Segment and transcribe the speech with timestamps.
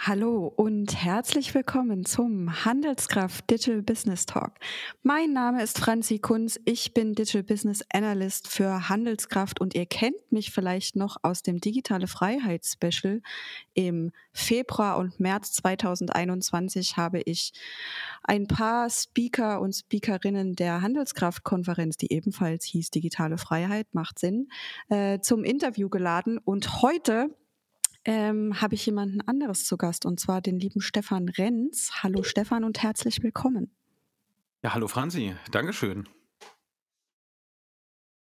[0.00, 4.52] Hallo und herzlich willkommen zum Handelskraft Digital Business Talk.
[5.02, 10.14] Mein Name ist Franzi Kunz, ich bin Digital Business Analyst für Handelskraft und ihr kennt
[10.30, 13.20] mich vielleicht noch aus dem Digitale Freiheit Special.
[13.74, 17.52] Im Februar und März 2021 habe ich
[18.22, 24.48] ein paar Speaker und Speakerinnen der Handelskraft-Konferenz, die ebenfalls hieß Digitale Freiheit, macht Sinn,
[24.90, 27.34] äh, zum Interview geladen und heute
[28.08, 31.90] ähm, habe ich jemanden anderes zu Gast und zwar den lieben Stefan Renz.
[32.02, 33.70] Hallo Stefan und herzlich willkommen.
[34.62, 36.08] Ja, hallo Franzi, Dankeschön.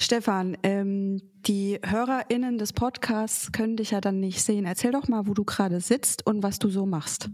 [0.03, 4.67] Stefan, ähm, die HörerInnen des Podcasts können dich ja dann nicht sehen.
[4.67, 7.31] Erzähl doch mal, wo du gerade sitzt und was du so machst.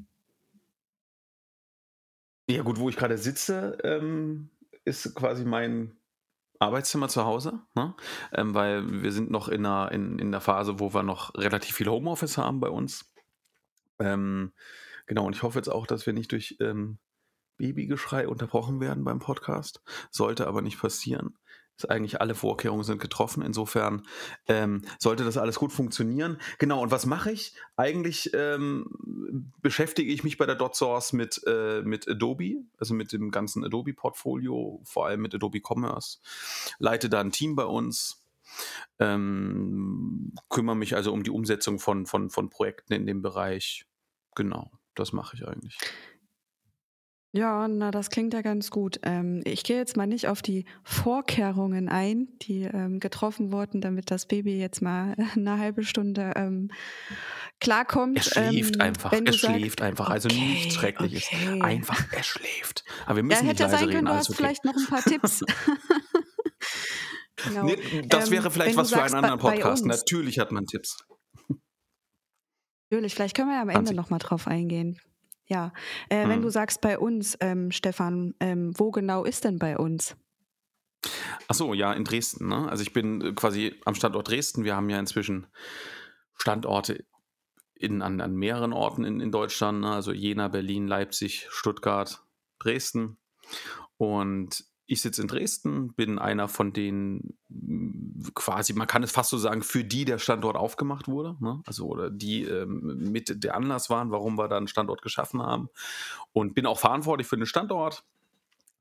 [2.50, 4.50] Ja, gut, wo ich gerade sitze, ähm,
[4.84, 5.96] ist quasi mein
[6.62, 7.94] Arbeitszimmer zu Hause, ne?
[8.32, 11.76] ähm, weil wir sind noch in der, in, in der Phase, wo wir noch relativ
[11.76, 13.12] viel Homeoffice haben bei uns.
[13.98, 14.52] Ähm,
[15.06, 16.98] genau, und ich hoffe jetzt auch, dass wir nicht durch ähm,
[17.58, 19.82] Babygeschrei unterbrochen werden beim Podcast.
[20.10, 21.36] Sollte aber nicht passieren
[21.88, 23.42] eigentlich alle Vorkehrungen sind getroffen.
[23.42, 24.06] Insofern
[24.46, 26.38] ähm, sollte das alles gut funktionieren.
[26.58, 27.54] Genau, und was mache ich?
[27.76, 33.30] Eigentlich ähm, beschäftige ich mich bei der DotSource mit, äh, mit Adobe, also mit dem
[33.30, 36.18] ganzen Adobe-Portfolio, vor allem mit Adobe Commerce.
[36.78, 38.24] Leite da ein Team bei uns.
[38.98, 43.86] Ähm, kümmere mich also um die Umsetzung von, von, von Projekten in dem Bereich.
[44.34, 45.78] Genau, das mache ich eigentlich.
[47.34, 49.00] Ja, na, das klingt ja ganz gut.
[49.04, 54.10] Ähm, ich gehe jetzt mal nicht auf die Vorkehrungen ein, die ähm, getroffen wurden, damit
[54.10, 56.70] das Baby jetzt mal eine halbe Stunde ähm,
[57.58, 58.18] klarkommt.
[58.18, 60.10] Er schläft ähm, einfach, er schläft einfach.
[60.10, 61.26] Also okay, nichts Schreckliches.
[61.32, 61.62] Okay.
[61.62, 62.84] Einfach, er schläft.
[63.06, 64.04] Aber wir müssen ja, nicht leise sein reden.
[64.04, 64.36] Du hast okay.
[64.36, 65.42] vielleicht noch ein paar Tipps.
[67.44, 67.64] genau.
[67.64, 69.86] nee, das wäre ähm, vielleicht was für einen anderen Podcast.
[69.86, 70.98] Natürlich hat man Tipps.
[72.90, 75.00] Natürlich, vielleicht können wir ja am Ende nochmal drauf eingehen.
[75.52, 75.70] Ja,
[76.08, 76.30] äh, hm.
[76.30, 80.16] wenn du sagst bei uns, ähm, Stefan, ähm, wo genau ist denn bei uns?
[81.46, 82.48] Ach so, ja, in Dresden.
[82.48, 82.70] Ne?
[82.70, 84.64] Also ich bin äh, quasi am Standort Dresden.
[84.64, 85.46] Wir haben ja inzwischen
[86.38, 87.04] Standorte
[87.74, 89.90] in, an, an mehreren Orten in, in Deutschland, ne?
[89.90, 92.24] also Jena, Berlin, Leipzig, Stuttgart,
[92.58, 93.18] Dresden.
[93.98, 97.34] Und ich sitze in Dresden, bin einer von den
[98.34, 101.36] quasi, man kann es fast so sagen, für die der Standort aufgemacht wurde.
[101.40, 101.62] Ne?
[101.66, 105.70] Also oder die ähm, mit der Anlass waren, warum wir da einen Standort geschaffen haben.
[106.34, 108.04] Und bin auch verantwortlich für den Standort.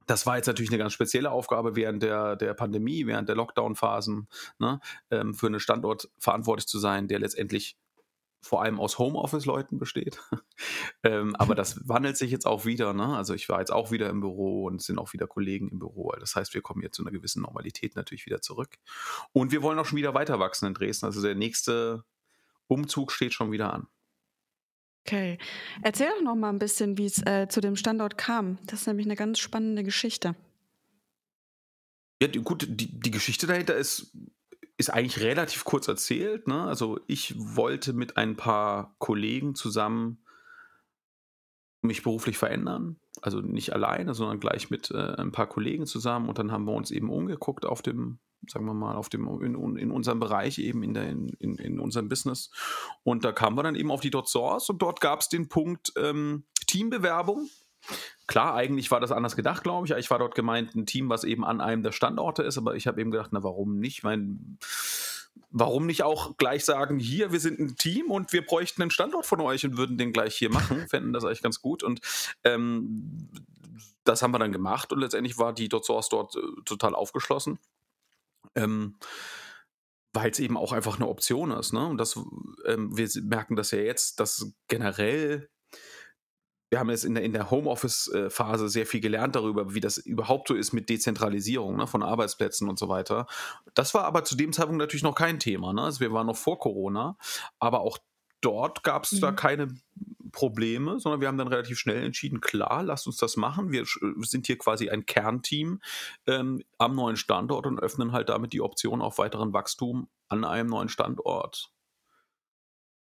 [0.05, 4.27] Das war jetzt natürlich eine ganz spezielle Aufgabe während der, der Pandemie, während der Lockdown-Phasen,
[4.59, 4.81] ne?
[5.11, 7.77] ähm, für einen Standort verantwortlich zu sein, der letztendlich
[8.41, 10.19] vor allem aus Homeoffice-Leuten besteht.
[11.03, 12.93] ähm, aber das wandelt sich jetzt auch wieder.
[12.93, 13.15] Ne?
[13.15, 15.79] Also ich war jetzt auch wieder im Büro und es sind auch wieder Kollegen im
[15.79, 16.11] Büro.
[16.19, 18.77] Das heißt, wir kommen jetzt zu einer gewissen Normalität natürlich wieder zurück.
[19.31, 21.05] Und wir wollen auch schon wieder weiter wachsen in Dresden.
[21.05, 22.03] Also der nächste
[22.67, 23.87] Umzug steht schon wieder an.
[25.05, 25.37] Okay.
[25.83, 28.57] Erzähl doch noch mal ein bisschen, wie es äh, zu dem Standort kam.
[28.65, 30.35] Das ist nämlich eine ganz spannende Geschichte.
[32.21, 34.15] Ja, gut, die, die Geschichte dahinter ist
[34.81, 36.47] ist eigentlich relativ kurz erzählt.
[36.47, 36.63] Ne?
[36.63, 40.25] Also ich wollte mit ein paar Kollegen zusammen
[41.81, 42.97] mich beruflich verändern.
[43.21, 46.29] Also nicht alleine, sondern gleich mit äh, ein paar Kollegen zusammen.
[46.29, 49.77] Und dann haben wir uns eben umgeguckt auf dem, sagen wir mal, auf dem, in,
[49.77, 52.51] in unserem Bereich, eben in, der, in, in unserem Business.
[53.03, 55.47] Und da kamen wir dann eben auf die Dot Source und dort gab es den
[55.47, 57.49] Punkt ähm, Teambewerbung.
[58.27, 59.93] Klar, eigentlich war das anders gedacht, glaube ich.
[59.93, 62.87] Ich war dort gemeint, ein Team, was eben an einem der Standorte ist, aber ich
[62.87, 64.03] habe eben gedacht, na, warum nicht?
[64.03, 64.57] Mein,
[65.49, 69.25] warum nicht auch gleich sagen, hier, wir sind ein Team und wir bräuchten einen Standort
[69.25, 71.83] von euch und würden den gleich hier machen, fänden das eigentlich ganz gut.
[71.83, 71.99] Und
[72.43, 73.29] ähm,
[74.03, 77.59] das haben wir dann gemacht und letztendlich war die Dot Source dort äh, total aufgeschlossen.
[78.55, 78.95] Ähm,
[80.13, 81.73] weil es eben auch einfach eine Option ist.
[81.73, 81.85] Ne?
[81.85, 82.19] Und das,
[82.65, 85.49] ähm, wir merken das ja jetzt, dass generell
[86.71, 90.47] wir haben jetzt in der, in der Homeoffice-Phase sehr viel gelernt darüber, wie das überhaupt
[90.47, 93.27] so ist mit Dezentralisierung ne, von Arbeitsplätzen und so weiter.
[93.73, 95.73] Das war aber zu dem Zeitpunkt natürlich noch kein Thema.
[95.73, 95.81] Ne?
[95.81, 97.17] Also wir waren noch vor Corona,
[97.59, 97.97] aber auch
[98.39, 99.19] dort gab es mhm.
[99.19, 99.75] da keine
[100.31, 103.73] Probleme, sondern wir haben dann relativ schnell entschieden, klar, lasst uns das machen.
[103.73, 103.83] Wir
[104.21, 105.81] sind hier quasi ein Kernteam
[106.25, 110.69] ähm, am neuen Standort und öffnen halt damit die Option auf weiteren Wachstum an einem
[110.69, 111.73] neuen Standort.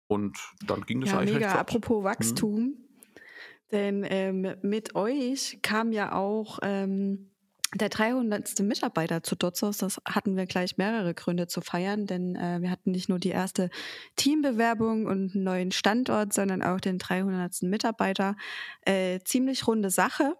[0.09, 0.37] Und
[0.67, 1.55] dann ging das ja, eigentlich mega.
[1.55, 2.61] Apropos Wachstum.
[2.61, 2.90] Mhm
[3.73, 7.31] denn ähm, mit euch kam ja auch ähm,
[7.75, 8.61] der 300.
[8.61, 9.79] Mitarbeiter zu Dotzos.
[9.79, 13.29] Das hatten wir gleich mehrere Gründe zu feiern, denn äh, wir hatten nicht nur die
[13.29, 13.71] erste
[14.17, 17.63] Teambewerbung und einen neuen Standort, sondern auch den 300.
[17.63, 18.37] Mitarbeiter.
[18.83, 20.37] Äh, ziemlich runde Sache.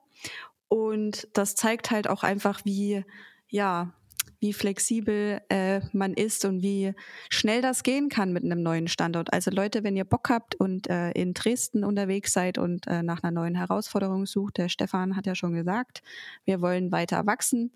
[0.69, 3.05] Und das zeigt halt auch einfach, wie,
[3.49, 3.93] ja,
[4.41, 6.95] wie flexibel äh, man ist und wie
[7.29, 9.33] schnell das gehen kann mit einem neuen Standort.
[9.33, 13.23] Also Leute, wenn ihr Bock habt und äh, in Dresden unterwegs seid und äh, nach
[13.23, 16.03] einer neuen Herausforderung sucht, der Stefan hat ja schon gesagt,
[16.45, 17.73] wir wollen weiter wachsen.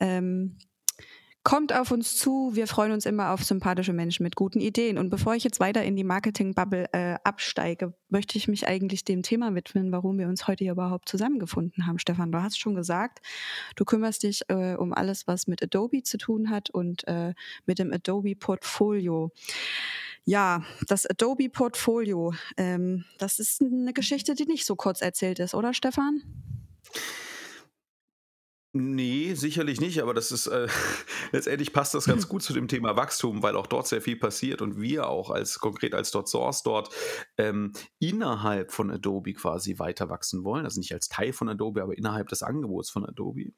[0.00, 0.56] Ähm,
[1.48, 2.50] Kommt auf uns zu.
[2.52, 4.98] Wir freuen uns immer auf sympathische Menschen mit guten Ideen.
[4.98, 9.22] Und bevor ich jetzt weiter in die Marketing-Bubble äh, absteige, möchte ich mich eigentlich dem
[9.22, 11.98] Thema widmen, warum wir uns heute hier überhaupt zusammengefunden haben.
[11.98, 13.20] Stefan, du hast schon gesagt,
[13.76, 17.32] du kümmerst dich äh, um alles, was mit Adobe zu tun hat und äh,
[17.64, 19.30] mit dem Adobe Portfolio.
[20.26, 25.54] Ja, das Adobe Portfolio, ähm, das ist eine Geschichte, die nicht so kurz erzählt ist,
[25.54, 26.20] oder Stefan?
[28.80, 30.68] Nee, sicherlich nicht, aber das ist äh,
[31.32, 34.62] letztendlich passt das ganz gut zu dem Thema Wachstum, weil auch dort sehr viel passiert
[34.62, 36.94] und wir auch als konkret als dort Source dort
[37.38, 40.64] ähm, innerhalb von Adobe quasi weiter wachsen wollen.
[40.64, 43.50] Also nicht als Teil von Adobe, aber innerhalb des Angebots von Adobe.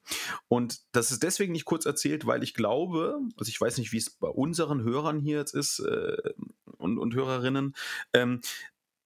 [0.48, 3.98] Und das ist deswegen nicht kurz erzählt, weil ich glaube, also ich weiß nicht, wie
[3.98, 6.16] es bei unseren Hörern hier jetzt ist äh,
[6.78, 7.74] und, und Hörerinnen,
[8.14, 8.40] ähm,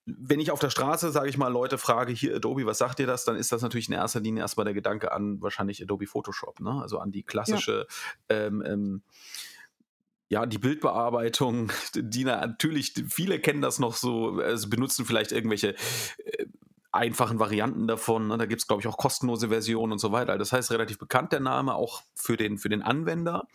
[0.06, 3.06] wenn ich auf der Straße, sage ich mal, Leute frage, hier Adobe, was sagt ihr
[3.06, 6.60] das, dann ist das natürlich in erster Linie erstmal der Gedanke an wahrscheinlich Adobe Photoshop,
[6.60, 6.80] ne?
[6.82, 7.86] also an die klassische,
[8.30, 8.36] ja.
[8.36, 9.02] ähm, ähm,
[10.28, 15.74] ja, die Bildbearbeitung, die natürlich, viele kennen das noch so, also benutzen vielleicht irgendwelche
[16.18, 16.46] äh,
[16.92, 18.28] einfachen Varianten davon.
[18.28, 18.38] Ne?
[18.38, 20.38] Da gibt es, glaube ich, auch kostenlose Versionen und so weiter.
[20.38, 23.48] Das heißt, relativ bekannt der Name auch für den, für den Anwender.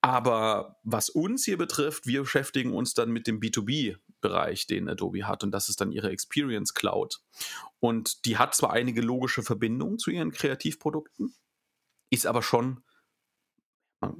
[0.00, 3.40] Aber was uns hier betrifft, wir beschäftigen uns dann mit dem
[4.22, 5.44] B2B-Bereich, den Adobe hat.
[5.44, 7.20] Und das ist dann ihre Experience Cloud.
[7.80, 11.34] Und die hat zwar einige logische Verbindungen zu ihren Kreativprodukten,
[12.10, 12.82] ist aber schon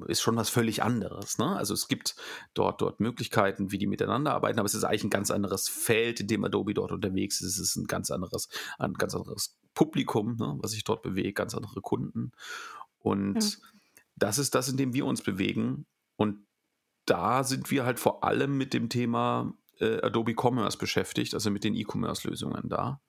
[0.08, 1.36] ist schon was völlig anderes.
[1.36, 1.54] Ne?
[1.54, 2.16] Also es gibt
[2.54, 6.18] dort, dort Möglichkeiten, wie die miteinander arbeiten, aber es ist eigentlich ein ganz anderes Feld,
[6.18, 7.58] in dem Adobe dort unterwegs ist.
[7.58, 11.54] Es ist ein ganz anderes, ein ganz anderes Publikum, ne, was sich dort bewegt, ganz
[11.54, 12.32] andere Kunden.
[12.98, 13.68] Und ja
[14.16, 15.86] das ist das, in dem wir uns bewegen.
[16.16, 16.46] Und
[17.04, 21.64] da sind wir halt vor allem mit dem Thema äh, Adobe Commerce beschäftigt, also mit
[21.64, 23.00] den E-Commerce-Lösungen da.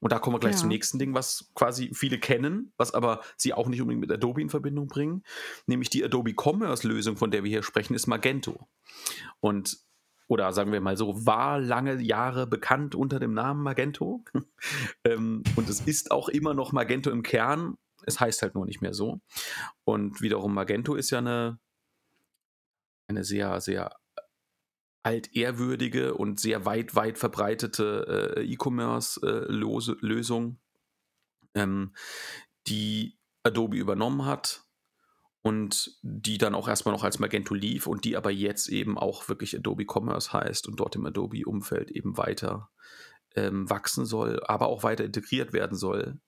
[0.00, 0.58] Und da kommen wir gleich ja.
[0.58, 4.42] zum nächsten Ding, was quasi viele kennen, was aber sie auch nicht unbedingt mit Adobe
[4.42, 5.22] in Verbindung bringen.
[5.66, 8.68] Nämlich die Adobe Commerce-Lösung, von der wir hier sprechen, ist Magento.
[9.38, 9.78] Und
[10.26, 14.24] oder sagen wir mal so, war lange Jahre bekannt unter dem Namen Magento.
[15.04, 17.76] ähm, und es ist auch immer noch Magento im Kern,
[18.06, 19.20] es heißt halt nur nicht mehr so.
[19.84, 21.58] Und wiederum Magento ist ja eine,
[23.08, 23.94] eine sehr, sehr
[25.02, 30.58] altehrwürdige und sehr weit, weit verbreitete äh, E-Commerce-Lösung,
[31.54, 31.92] äh, ähm,
[32.68, 34.64] die Adobe übernommen hat
[35.42, 39.28] und die dann auch erstmal noch als Magento lief und die aber jetzt eben auch
[39.28, 42.70] wirklich Adobe Commerce heißt und dort im Adobe-Umfeld eben weiter
[43.34, 46.20] ähm, wachsen soll, aber auch weiter integriert werden soll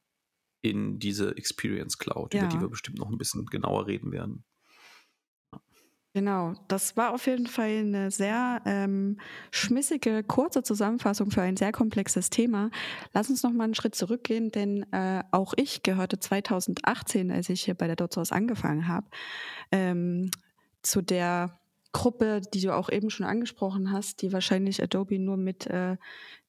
[0.63, 2.41] in diese Experience Cloud, ja.
[2.41, 4.45] über die wir bestimmt noch ein bisschen genauer reden werden.
[6.17, 9.19] Genau, das war auf jeden Fall eine sehr ähm,
[9.51, 12.71] schmissige, kurze Zusammenfassung für ein sehr komplexes Thema.
[13.13, 17.63] Lass uns noch mal einen Schritt zurückgehen, denn äh, auch ich gehörte 2018, als ich
[17.65, 19.09] hier bei der DotSource angefangen habe,
[19.73, 20.31] ähm,
[20.83, 21.59] zu der
[21.93, 25.97] Gruppe, die du auch eben schon angesprochen hast, die wahrscheinlich Adobe nur mit äh,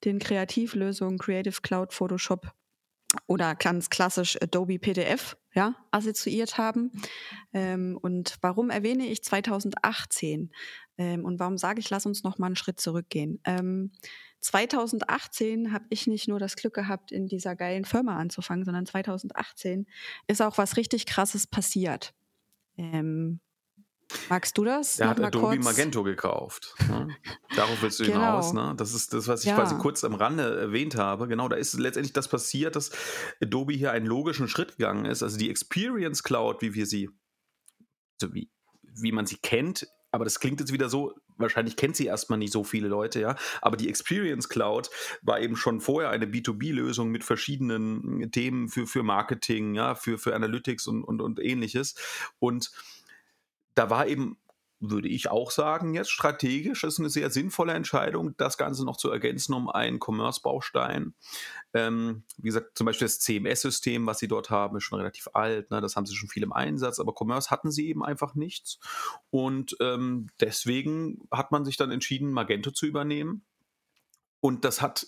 [0.03, 2.53] den Kreativlösungen Creative Cloud, Photoshop
[3.27, 6.91] oder ganz klassisch Adobe PDF ja, assoziiert haben.
[7.53, 10.51] Ähm, und warum erwähne ich 2018?
[10.97, 13.39] Ähm, und warum sage ich, lass uns noch mal einen Schritt zurückgehen?
[13.45, 13.91] Ähm,
[14.41, 19.87] 2018 habe ich nicht nur das Glück gehabt, in dieser geilen Firma anzufangen, sondern 2018
[20.27, 22.13] ist auch was richtig Krasses passiert.
[24.29, 24.99] Magst du das?
[24.99, 25.65] Er hat Adobe kurz.
[25.65, 26.75] Magento gekauft.
[26.87, 27.15] Ne?
[27.55, 28.17] Darauf willst du genau.
[28.17, 28.53] hinaus.
[28.53, 28.73] Ne?
[28.77, 29.55] Das ist das, was ich ja.
[29.55, 31.27] quasi kurz am Rande erwähnt habe.
[31.27, 32.91] Genau, da ist letztendlich das passiert, dass
[33.41, 35.23] Adobe hier einen logischen Schritt gegangen ist.
[35.23, 37.09] Also die Experience Cloud, wie wir sie,
[38.21, 38.51] so wie,
[38.83, 42.53] wie man sie kennt, aber das klingt jetzt wieder so, wahrscheinlich kennt sie erstmal nicht
[42.53, 43.35] so viele Leute, ja.
[43.61, 44.89] Aber die Experience Cloud
[45.21, 50.33] war eben schon vorher eine B2B-Lösung mit verschiedenen Themen für, für Marketing, ja, für, für
[50.33, 51.95] Analytics und, und, und ähnliches.
[52.39, 52.71] Und
[53.75, 54.37] da war eben
[54.79, 59.09] würde ich auch sagen, jetzt strategisch ist eine sehr sinnvolle Entscheidung, das Ganze noch zu
[59.09, 61.13] ergänzen um einen Commerce-Baustein.
[61.73, 65.71] Ähm, wie gesagt, zum Beispiel das CMS-System, was sie dort haben, ist schon relativ alt.
[65.71, 65.81] Ne?
[65.81, 68.79] Das haben sie schon viel im Einsatz, aber Commerce hatten sie eben einfach nichts.
[69.29, 73.45] Und ähm, deswegen hat man sich dann entschieden, Magento zu übernehmen.
[74.41, 75.07] Und das hat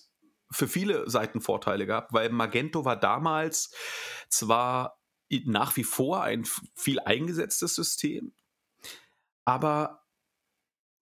[0.49, 3.73] für viele Seiten Vorteile gehabt, weil Magento war damals
[4.29, 4.97] zwar
[5.29, 8.31] nach wie vor ein viel eingesetztes System,
[9.47, 10.03] aber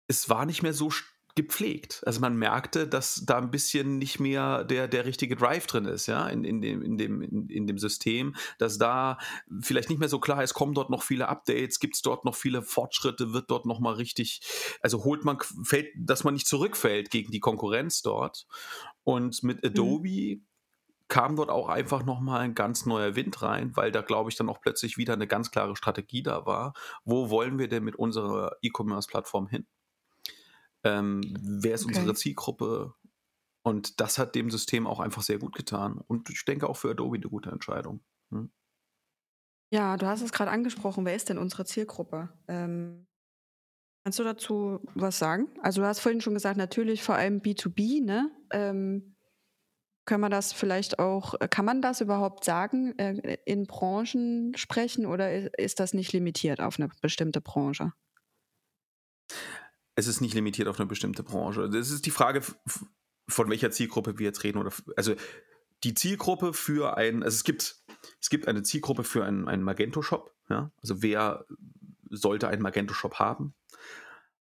[0.09, 0.91] es war nicht mehr so
[1.37, 2.03] gepflegt.
[2.05, 6.09] Also man merkte, dass da ein bisschen nicht mehr der, der richtige Drive drin ist,
[6.09, 9.17] ja, in, in, dem, in, dem, in, in dem System, dass da
[9.61, 12.35] vielleicht nicht mehr so klar ist, kommen dort noch viele Updates, gibt es dort noch
[12.35, 14.41] viele Fortschritte, wird dort nochmal richtig,
[14.83, 18.47] also holt man, fällt, dass man nicht zurückfällt gegen die Konkurrenz dort.
[19.05, 19.71] Und mit mhm.
[19.71, 20.47] Adobe mhm.
[21.13, 24.49] Kam dort auch einfach nochmal ein ganz neuer Wind rein, weil da, glaube ich, dann
[24.49, 26.73] auch plötzlich wieder eine ganz klare Strategie da war.
[27.05, 29.67] Wo wollen wir denn mit unserer E-Commerce-Plattform hin?
[30.85, 31.99] Ähm, wer ist okay.
[31.99, 32.95] unsere Zielgruppe?
[33.63, 36.01] Und das hat dem System auch einfach sehr gut getan.
[36.07, 38.03] Und ich denke auch für Adobe eine gute Entscheidung.
[38.31, 38.51] Hm?
[39.71, 41.05] Ja, du hast es gerade angesprochen.
[41.05, 42.31] Wer ist denn unsere Zielgruppe?
[42.49, 43.07] Ähm,
[44.03, 45.51] kannst du dazu was sagen?
[45.61, 48.31] Also du hast vorhin schon gesagt, natürlich vor allem B2B, ne?
[48.51, 49.12] Ähm,
[50.05, 55.59] können wir das vielleicht auch, kann man das überhaupt sagen, äh, in Branchen sprechen oder
[55.59, 57.93] ist das nicht limitiert auf eine bestimmte Branche?
[59.95, 61.69] es ist nicht limitiert auf eine bestimmte Branche.
[61.69, 62.43] Das ist die Frage,
[63.29, 64.59] von welcher Zielgruppe wir jetzt reden.
[64.59, 65.15] Oder, also
[65.85, 67.83] die Zielgruppe für ein, also es gibt,
[68.21, 70.35] es gibt eine Zielgruppe für einen, einen Magento-Shop.
[70.49, 70.73] Ja?
[70.81, 71.45] Also wer
[72.11, 73.55] sollte einen Magento-Shop haben?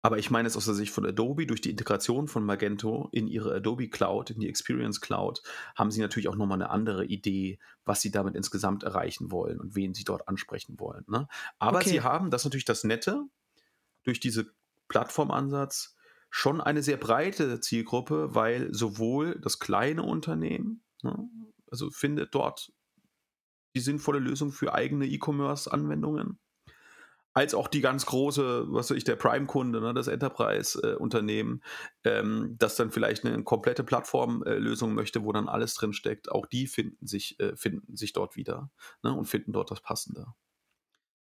[0.03, 3.27] Aber ich meine es aus der Sicht von Adobe, durch die Integration von Magento in
[3.27, 5.43] ihre Adobe Cloud, in die Experience Cloud,
[5.75, 9.75] haben sie natürlich auch nochmal eine andere Idee, was sie damit insgesamt erreichen wollen und
[9.75, 11.05] wen sie dort ansprechen wollen.
[11.07, 11.27] Ne?
[11.59, 11.89] Aber okay.
[11.89, 13.25] sie haben, das ist natürlich das Nette,
[14.03, 14.51] durch diese
[14.87, 15.95] Plattformansatz
[16.31, 21.29] schon eine sehr breite Zielgruppe, weil sowohl das kleine Unternehmen, ne,
[21.69, 22.71] also findet dort
[23.75, 26.39] die sinnvolle Lösung für eigene E-Commerce-Anwendungen,
[27.33, 31.63] als auch die ganz große, was weiß ich, der Prime-Kunde, ne, das Enterprise-Unternehmen,
[32.03, 36.45] ähm, das dann vielleicht eine komplette Plattformlösung äh, möchte, wo dann alles drin steckt, auch
[36.45, 38.69] die finden sich, äh, finden sich dort wieder
[39.03, 40.27] ne, und finden dort das Passende.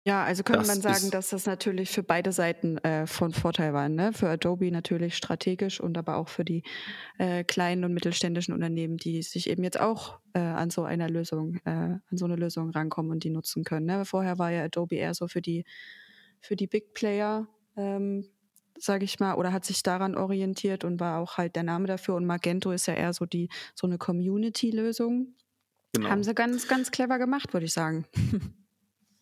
[0.09, 3.75] Ja, also könnte das man sagen, dass das natürlich für beide Seiten äh, von Vorteil
[3.75, 3.91] war.
[3.91, 4.15] Ne?
[4.15, 6.62] Für Adobe natürlich strategisch und aber auch für die
[7.19, 11.57] äh, kleinen und mittelständischen Unternehmen, die sich eben jetzt auch äh, an so einer Lösung,
[11.67, 13.85] äh, an so eine Lösung rankommen und die nutzen können.
[13.85, 14.07] Ne?
[14.07, 15.67] Vorher war ja Adobe eher so für die
[16.41, 17.47] für die Big Player,
[17.77, 18.25] ähm,
[18.79, 22.15] sage ich mal, oder hat sich daran orientiert und war auch halt der Name dafür.
[22.15, 25.35] Und Magento ist ja eher so die so eine Community-Lösung.
[25.93, 26.09] Genau.
[26.09, 28.07] Haben sie ganz ganz clever gemacht, würde ich sagen.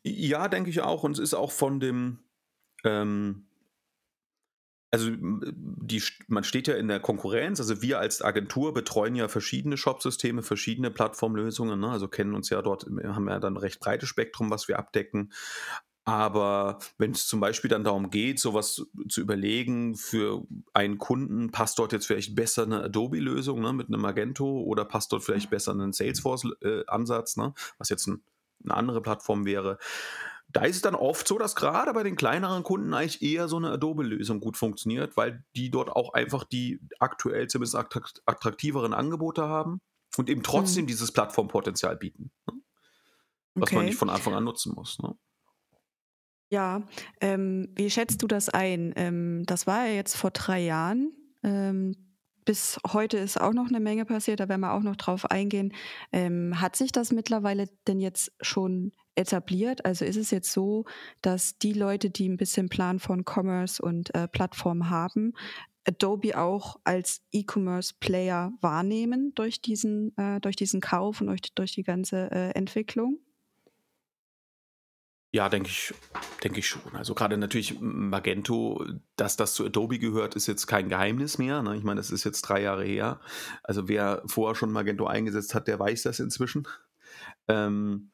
[0.06, 1.02] Ja, denke ich auch.
[1.02, 2.20] Und es ist auch von dem,
[2.84, 3.46] ähm,
[4.92, 7.58] also die, man steht ja in der Konkurrenz.
[7.58, 11.80] Also wir als Agentur betreuen ja verschiedene Shopsysteme, verschiedene Plattformlösungen.
[11.80, 11.90] Ne?
[11.90, 15.32] Also kennen uns ja dort, haben ja dann ein recht breites Spektrum, was wir abdecken.
[16.04, 21.80] Aber wenn es zum Beispiel dann darum geht, sowas zu überlegen, für einen Kunden passt
[21.80, 25.74] dort jetzt vielleicht besser eine Adobe-Lösung ne, mit einem Magento oder passt dort vielleicht besser
[25.74, 28.22] ein Salesforce-Ansatz, ne, was jetzt ein
[28.64, 29.78] eine andere Plattform wäre.
[30.48, 33.56] Da ist es dann oft so, dass gerade bei den kleineren Kunden eigentlich eher so
[33.56, 37.76] eine Adobe-Lösung gut funktioniert, weil die dort auch einfach die aktuell zumindest
[38.26, 39.80] attraktiveren Angebote haben
[40.16, 40.88] und eben trotzdem mhm.
[40.88, 42.54] dieses Plattformpotenzial bieten, ne?
[43.54, 43.76] was okay.
[43.76, 44.98] man nicht von Anfang an nutzen muss.
[45.00, 45.14] Ne?
[46.48, 46.82] Ja,
[47.20, 48.92] ähm, wie schätzt du das ein?
[48.96, 51.12] Ähm, das war ja jetzt vor drei Jahren.
[51.42, 52.05] Ähm,
[52.46, 55.74] bis heute ist auch noch eine Menge passiert, da werden wir auch noch drauf eingehen.
[56.12, 59.84] Ähm, hat sich das mittlerweile denn jetzt schon etabliert?
[59.84, 60.84] Also ist es jetzt so,
[61.20, 65.34] dass die Leute, die ein bisschen Plan von Commerce und äh, Plattform haben,
[65.86, 71.84] Adobe auch als E-Commerce-Player wahrnehmen durch diesen, äh, durch diesen Kauf und durch, durch die
[71.84, 73.18] ganze äh, Entwicklung?
[75.36, 75.92] Ja, denke ich,
[76.42, 76.80] denke ich schon.
[76.94, 78.82] Also gerade natürlich Magento,
[79.16, 81.60] dass das zu Adobe gehört, ist jetzt kein Geheimnis mehr.
[81.62, 81.76] Ne?
[81.76, 83.20] Ich meine, das ist jetzt drei Jahre her.
[83.62, 86.66] Also wer vorher schon Magento eingesetzt hat, der weiß das inzwischen.
[87.48, 88.12] Ähm,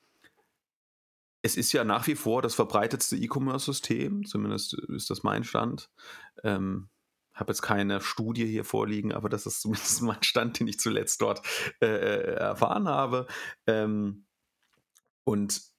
[1.43, 5.91] es ist ja nach wie vor das verbreitetste E-Commerce-System, zumindest ist das mein Stand.
[6.43, 6.89] Ähm,
[7.35, 11.21] habe jetzt keine Studie hier vorliegen, aber das ist zumindest mein Stand, den ich zuletzt
[11.21, 11.41] dort
[11.81, 13.29] äh, äh erfahren habe.
[13.69, 14.27] Ähm,
[15.23, 15.72] und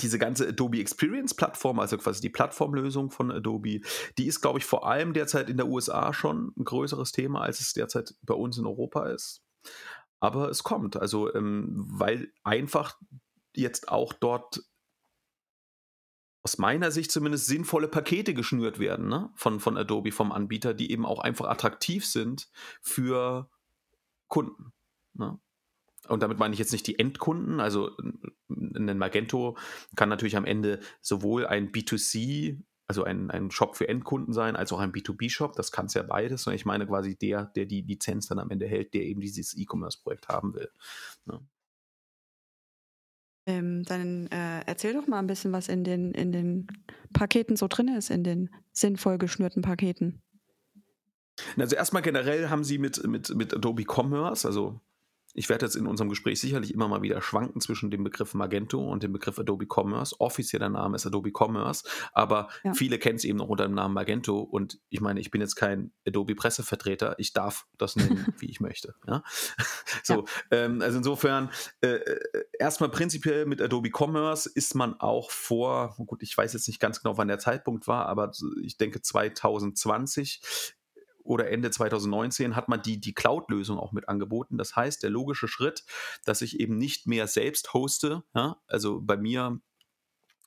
[0.00, 3.80] diese ganze Adobe Experience Plattform, also quasi die Plattformlösung von Adobe,
[4.18, 7.60] die ist, glaube ich, vor allem derzeit in der USA schon ein größeres Thema, als
[7.60, 9.42] es derzeit bei uns in Europa ist.
[10.20, 12.98] Aber es kommt, also ähm, weil einfach
[13.54, 14.62] jetzt auch dort
[16.42, 19.30] aus meiner Sicht zumindest sinnvolle Pakete geschnürt werden ne?
[19.34, 22.50] von, von Adobe, vom Anbieter, die eben auch einfach attraktiv sind
[22.82, 23.50] für
[24.28, 24.72] Kunden.
[25.14, 25.38] Ne?
[26.08, 27.90] Und damit meine ich jetzt nicht die Endkunden, also
[28.48, 29.56] ein Magento
[29.96, 34.72] kann natürlich am Ende sowohl ein B2C, also ein, ein Shop für Endkunden sein, als
[34.72, 35.56] auch ein B2B-Shop.
[35.56, 36.46] Das kann es ja beides.
[36.46, 39.56] Und ich meine quasi der, der die Lizenz dann am Ende hält, der eben dieses
[39.56, 40.70] E-Commerce-Projekt haben will.
[41.26, 41.34] Ja.
[41.34, 41.40] Ne?
[43.46, 46.66] Ähm, dann äh, erzähl doch mal ein bisschen, was in den, in den
[47.12, 50.22] Paketen so drin ist, in den sinnvoll geschnürten Paketen.
[51.58, 54.80] Also erstmal generell haben sie mit, mit, mit Adobe Commerce, also
[55.34, 58.80] ich werde jetzt in unserem Gespräch sicherlich immer mal wieder schwanken zwischen dem Begriff Magento
[58.80, 60.14] und dem Begriff Adobe Commerce.
[60.20, 62.72] Offizieller Name ist Adobe Commerce, aber ja.
[62.72, 64.38] viele kennen es eben noch unter dem Namen Magento.
[64.38, 67.16] Und ich meine, ich bin jetzt kein Adobe Pressevertreter.
[67.18, 68.94] Ich darf das nennen, wie ich möchte.
[69.06, 69.22] Ja?
[70.02, 70.24] So, ja.
[70.64, 71.50] Ähm, also insofern,
[71.80, 76.68] äh, äh, erstmal prinzipiell mit Adobe Commerce ist man auch vor, gut, ich weiß jetzt
[76.68, 80.74] nicht ganz genau, wann der Zeitpunkt war, aber ich denke 2020
[81.24, 84.58] oder Ende 2019 hat man die, die Cloud-Lösung auch mit angeboten.
[84.58, 85.84] Das heißt, der logische Schritt,
[86.24, 89.60] dass ich eben nicht mehr selbst hoste, ja, also bei mir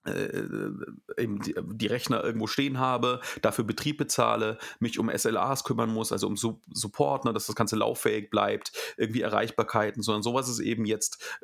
[0.06, 0.72] äh,
[1.18, 6.12] eben die, die, Rechner irgendwo stehen habe, dafür Betrieb bezahle, mich um SLAs kümmern muss,
[6.12, 10.60] also um Su Support, ne, dass das Ganze lauffähig bleibt, irgendwie Erreichbarkeiten, sondern sowas ist
[10.60, 11.42] eben jetzt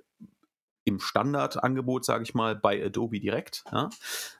[0.85, 3.63] im Standardangebot, sage ich mal, bei Adobe direkt.
[3.71, 3.89] Ja.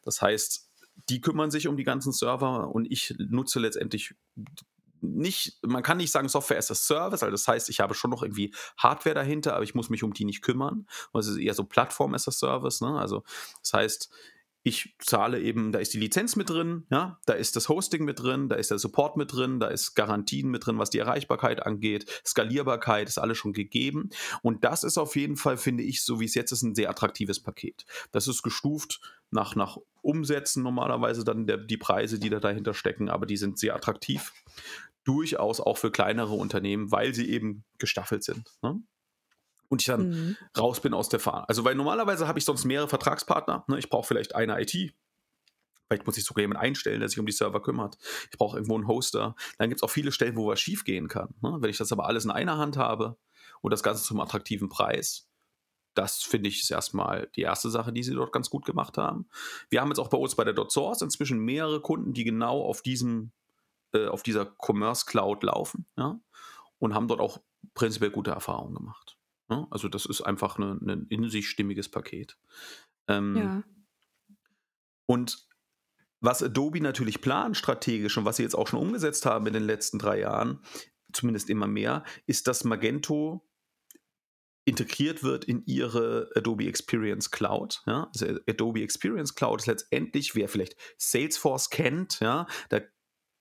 [0.03, 0.69] Das heißt,
[1.09, 4.15] die kümmern sich um die ganzen Server und ich nutze letztendlich
[5.03, 8.11] nicht, man kann nicht sagen Software as a Service, also das heißt, ich habe schon
[8.11, 10.87] noch irgendwie Hardware dahinter, aber ich muss mich um die nicht kümmern.
[11.13, 12.97] es ist eher so Plattform as a Service, ne?
[12.97, 13.23] Also
[13.61, 14.09] das heißt,
[14.65, 18.21] ich zahle eben, da ist die Lizenz mit drin, ja, da ist das Hosting mit
[18.23, 21.65] drin, da ist der Support mit drin, da ist Garantien mit drin, was die Erreichbarkeit
[21.65, 24.09] angeht, Skalierbarkeit ist alles schon gegeben.
[24.41, 26.89] Und das ist auf jeden Fall, finde ich, so wie es jetzt ist, ein sehr
[26.89, 27.85] attraktives Paket.
[28.13, 33.09] Das ist gestuft nach, nach Umsätzen normalerweise dann der, die Preise, die da dahinter stecken,
[33.09, 34.31] aber die sind sehr attraktiv
[35.03, 38.49] durchaus auch für kleinere Unternehmen, weil sie eben gestaffelt sind.
[38.61, 38.81] Ne?
[39.69, 40.37] Und ich dann mhm.
[40.57, 41.47] raus bin aus der Fahne.
[41.49, 43.65] Also, weil normalerweise habe ich sonst mehrere Vertragspartner.
[43.67, 43.79] Ne?
[43.79, 44.93] Ich brauche vielleicht eine IT,
[45.93, 47.97] Vielleicht muss ich sogar jemanden einstellen, der sich um die Server kümmert.
[48.31, 49.35] Ich brauche irgendwo einen Hoster.
[49.59, 51.35] Dann gibt es auch viele Stellen, wo was schief gehen kann.
[51.41, 51.57] Ne?
[51.59, 53.17] Wenn ich das aber alles in einer Hand habe
[53.61, 55.27] und das Ganze zum attraktiven Preis,
[55.93, 59.27] das finde ich ist erstmal die erste Sache, die sie dort ganz gut gemacht haben.
[59.69, 62.81] Wir haben jetzt auch bei uns bei der .source inzwischen mehrere Kunden, die genau auf
[62.81, 63.31] diesem
[63.93, 66.19] äh, auf dieser Commerce Cloud laufen ja,
[66.79, 67.41] und haben dort auch
[67.73, 69.17] prinzipiell gute Erfahrungen gemacht.
[69.49, 69.67] Ja.
[69.71, 72.37] Also das ist einfach ein in sich stimmiges Paket.
[73.07, 73.63] Ähm, ja.
[75.05, 75.47] Und
[76.21, 79.65] was Adobe natürlich plant strategisch und was sie jetzt auch schon umgesetzt haben in den
[79.65, 80.61] letzten drei Jahren,
[81.11, 83.45] zumindest immer mehr, ist, dass Magento
[84.65, 87.83] integriert wird in ihre Adobe Experience Cloud.
[87.85, 88.09] Ja?
[88.13, 92.79] Also Adobe Experience Cloud ist letztendlich, wer vielleicht Salesforce kennt, ja, da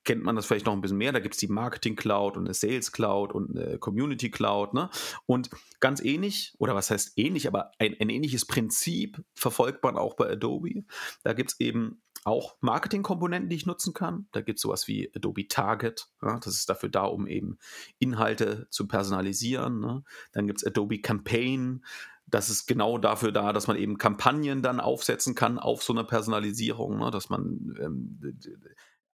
[0.05, 1.13] kennt man das vielleicht noch ein bisschen mehr.
[1.13, 4.75] Da gibt es die Marketing Cloud und eine Sales Cloud und eine Community Cloud.
[4.75, 4.91] Ne?
[5.27, 10.15] Und ganz ähnlich, oder was heißt ähnlich, aber ein, ein ähnliches Prinzip verfolgt man auch
[10.15, 10.85] bei Adobe.
[11.23, 14.27] Da gibt es eben auch Marketing-Komponenten, die ich nutzen kann.
[14.33, 16.09] Da gibt es sowas wie Adobe Target.
[16.23, 16.39] Ja?
[16.39, 17.59] das ist dafür da, um eben
[17.99, 19.81] Inhalte zu personalisieren.
[19.81, 20.05] Ne?
[20.33, 21.85] Dann gibt es Adobe Campaign.
[22.27, 26.05] Das ist genau dafür da, dass man eben Kampagnen dann aufsetzen kann auf so eine
[26.05, 27.11] Personalisierung, ne?
[27.11, 28.19] dass man ähm,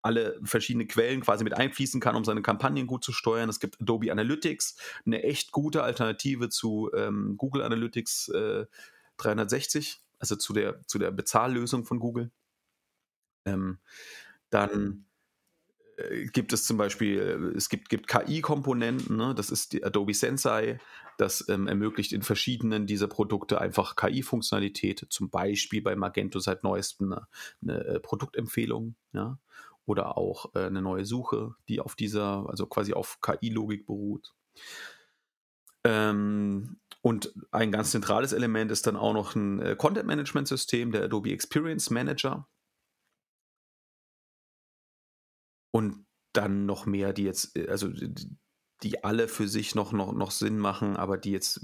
[0.06, 3.48] alle verschiedene Quellen quasi mit einfließen kann, um seine Kampagnen gut zu steuern.
[3.48, 8.66] Es gibt Adobe Analytics, eine echt gute Alternative zu ähm, Google Analytics äh,
[9.18, 12.30] 360, also zu der, zu der Bezahllösung von Google.
[13.44, 13.78] Ähm,
[14.50, 15.06] dann
[15.96, 19.34] äh, gibt es zum Beispiel, es gibt, gibt KI-Komponenten, ne?
[19.34, 20.78] das ist die Adobe Sensei,
[21.18, 27.12] das ähm, ermöglicht in verschiedenen dieser Produkte einfach KI-Funktionalität, zum Beispiel bei Magento seit neuestem
[27.12, 27.26] eine,
[27.62, 28.96] eine äh, Produktempfehlung.
[29.12, 29.38] Ja?
[29.86, 34.34] Oder auch äh, eine neue Suche, die auf dieser, also quasi auf KI-Logik beruht.
[35.84, 41.30] Ähm, und ein ganz zentrales Element ist dann auch noch ein äh, Content-Management-System, der Adobe
[41.30, 42.48] Experience Manager.
[45.70, 47.88] Und dann noch mehr, die jetzt, äh, also
[48.82, 51.60] die alle für sich noch, noch, noch Sinn machen, aber die jetzt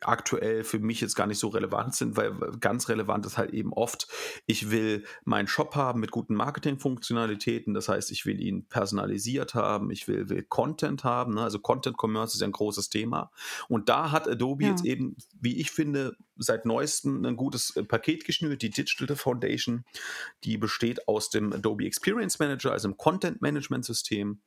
[0.00, 3.72] aktuell für mich jetzt gar nicht so relevant sind, weil ganz relevant ist halt eben
[3.72, 4.08] oft,
[4.46, 9.90] ich will meinen Shop haben mit guten Marketingfunktionalitäten, das heißt, ich will ihn personalisiert haben,
[9.90, 11.42] ich will, will Content haben, ne?
[11.42, 13.30] also Content Commerce ist ein großes Thema
[13.68, 14.70] und da hat Adobe ja.
[14.70, 19.84] jetzt eben, wie ich finde, seit neuestem ein gutes äh, Paket geschnürt, die Digital Foundation,
[20.44, 24.40] die besteht aus dem Adobe Experience Manager, also im Content Management System,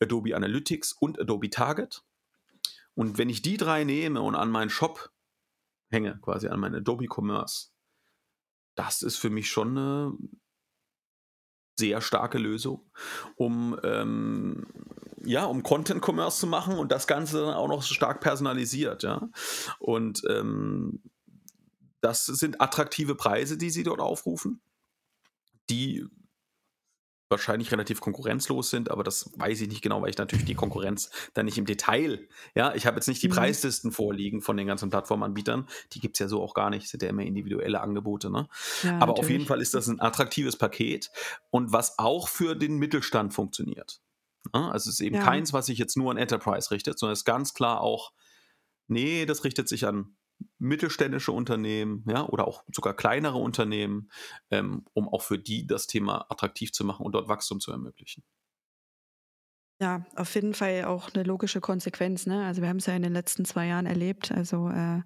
[0.00, 2.04] Adobe Analytics und Adobe Target.
[2.94, 5.12] Und wenn ich die drei nehme und an meinen Shop
[5.90, 7.68] hänge, quasi an meinen Adobe Commerce,
[8.74, 10.12] das ist für mich schon eine
[11.78, 12.90] sehr starke Lösung,
[13.36, 14.66] um ähm,
[15.24, 19.28] ja, um Content Commerce zu machen und das Ganze dann auch noch stark personalisiert, ja.
[19.78, 21.02] Und ähm,
[22.00, 24.60] das sind attraktive Preise, die sie dort aufrufen,
[25.68, 26.06] die
[27.28, 31.10] wahrscheinlich relativ konkurrenzlos sind, aber das weiß ich nicht genau, weil ich natürlich die Konkurrenz
[31.34, 33.32] dann nicht im Detail, ja, ich habe jetzt nicht die mhm.
[33.32, 37.02] Preislisten vorliegen von den ganzen Plattformanbietern, die gibt es ja so auch gar nicht, sind
[37.02, 38.48] ja immer individuelle Angebote, ne?
[38.82, 39.18] Ja, aber natürlich.
[39.18, 41.10] auf jeden Fall ist das ein attraktives Paket
[41.50, 44.00] und was auch für den Mittelstand funktioniert.
[44.54, 44.70] Ne?
[44.72, 45.22] Also es ist eben ja.
[45.22, 48.12] keins, was sich jetzt nur an Enterprise richtet, sondern es ist ganz klar auch,
[48.86, 50.16] nee, das richtet sich an
[50.58, 54.10] mittelständische Unternehmen, ja, oder auch sogar kleinere Unternehmen,
[54.50, 58.22] ähm, um auch für die das Thema attraktiv zu machen und dort Wachstum zu ermöglichen.
[59.80, 62.26] Ja, auf jeden Fall auch eine logische Konsequenz.
[62.26, 62.46] Ne?
[62.46, 64.32] Also wir haben es ja in den letzten zwei Jahren erlebt.
[64.32, 65.02] Also äh,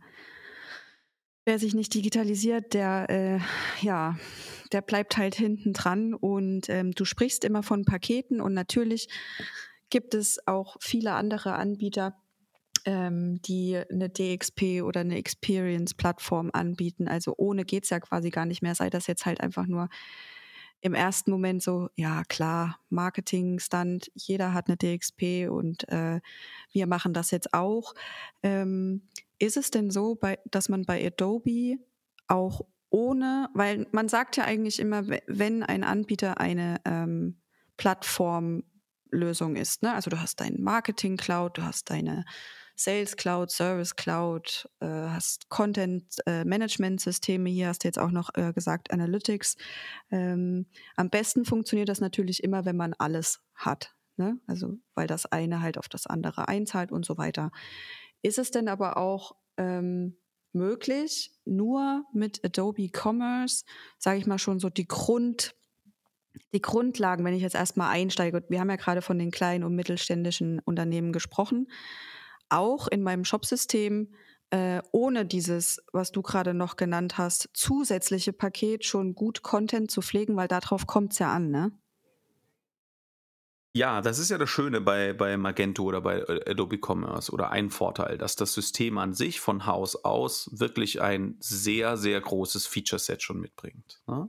[1.45, 3.41] wer sich nicht digitalisiert, der äh,
[3.85, 4.17] ja,
[4.71, 6.15] der bleibt halt hinten dran.
[6.15, 9.09] Und ähm, du sprichst immer von Paketen und natürlich
[9.91, 12.17] gibt es auch viele andere Anbieter,
[12.85, 17.09] ähm, die eine DXP oder eine Experience-Plattform anbieten.
[17.09, 19.89] Also ohne geht es ja quasi gar nicht mehr, sei das jetzt halt einfach nur
[20.83, 26.21] im ersten Moment so, ja klar, Marketing-Stand, jeder hat eine DXP und äh,
[26.73, 27.95] wir machen das jetzt auch.
[28.43, 29.03] Ähm,
[29.39, 31.79] ist es denn so, bei, dass man bei Adobe
[32.29, 37.41] auch ohne, weil man sagt ja eigentlich immer, wenn ein Anbieter eine ähm,
[37.77, 39.95] Plattformlösung ist, ne?
[39.95, 42.25] also du hast deinen Marketing Cloud, du hast deine
[42.81, 48.11] Sales Cloud, Service Cloud, äh, hast Content äh, Management Systeme, hier hast du jetzt auch
[48.11, 49.59] noch äh, gesagt Analytics.
[50.11, 50.65] Ähm,
[50.97, 53.95] am besten funktioniert das natürlich immer, wenn man alles hat.
[54.17, 54.39] Ne?
[54.47, 57.51] Also weil das eine halt auf das andere einzahlt und so weiter.
[58.23, 60.17] Ist es denn aber auch ähm,
[60.55, 63.67] möglich, nur mit Adobe Commerce,
[63.99, 65.55] sage ich mal schon so die Grund
[66.55, 69.75] die Grundlagen, wenn ich jetzt erstmal einsteige, wir haben ja gerade von den kleinen und
[69.75, 71.67] mittelständischen Unternehmen gesprochen,
[72.51, 74.13] auch in meinem Shopsystem
[74.51, 80.03] äh, ohne dieses, was du gerade noch genannt hast, zusätzliche Paket schon gut Content zu
[80.03, 81.73] pflegen, weil darauf kommt es ja an, ne?
[83.73, 87.51] Ja, das ist ja das Schöne bei, bei Magento oder bei äh, Adobe Commerce oder
[87.51, 92.67] ein Vorteil, dass das System an sich von Haus aus wirklich ein sehr, sehr großes
[92.67, 94.03] Feature-Set schon mitbringt.
[94.09, 94.29] Ne?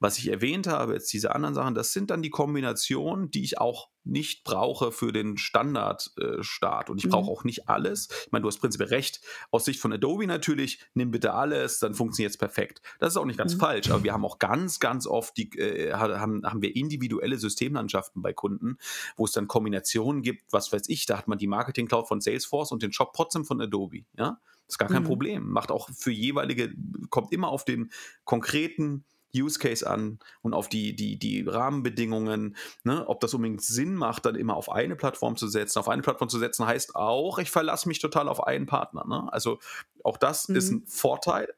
[0.00, 3.58] Was ich erwähnt habe, jetzt diese anderen Sachen, das sind dann die Kombinationen, die ich
[3.58, 6.88] auch nicht brauche für den Standardstart.
[6.88, 7.30] Äh, und ich brauche mhm.
[7.30, 8.08] auch nicht alles.
[8.26, 9.20] Ich meine, du hast prinzipiell recht.
[9.50, 12.80] Aus Sicht von Adobe natürlich, nimm bitte alles, dann funktioniert es perfekt.
[12.98, 13.60] Das ist auch nicht ganz mhm.
[13.60, 18.22] falsch, aber wir haben auch ganz, ganz oft die, äh, haben, haben wir individuelle Systemlandschaften
[18.22, 18.78] bei Kunden,
[19.16, 22.20] wo es dann Kombinationen gibt, was weiß ich, da hat man die Marketing Cloud von
[22.20, 24.04] Salesforce und den Shop trotzdem von Adobe.
[24.16, 25.06] Ja, das ist gar kein mhm.
[25.06, 25.48] Problem.
[25.50, 26.72] Macht auch für jeweilige,
[27.10, 27.90] kommt immer auf den
[28.24, 33.06] konkreten Use Case an und auf die, die, die Rahmenbedingungen, ne?
[33.06, 35.78] ob das unbedingt Sinn macht, dann immer auf eine Plattform zu setzen.
[35.78, 39.04] Auf eine Plattform zu setzen heißt auch, ich verlasse mich total auf einen Partner.
[39.06, 39.32] Ne?
[39.32, 39.58] Also
[40.04, 40.56] auch das mhm.
[40.56, 41.52] ist ein Vorteil,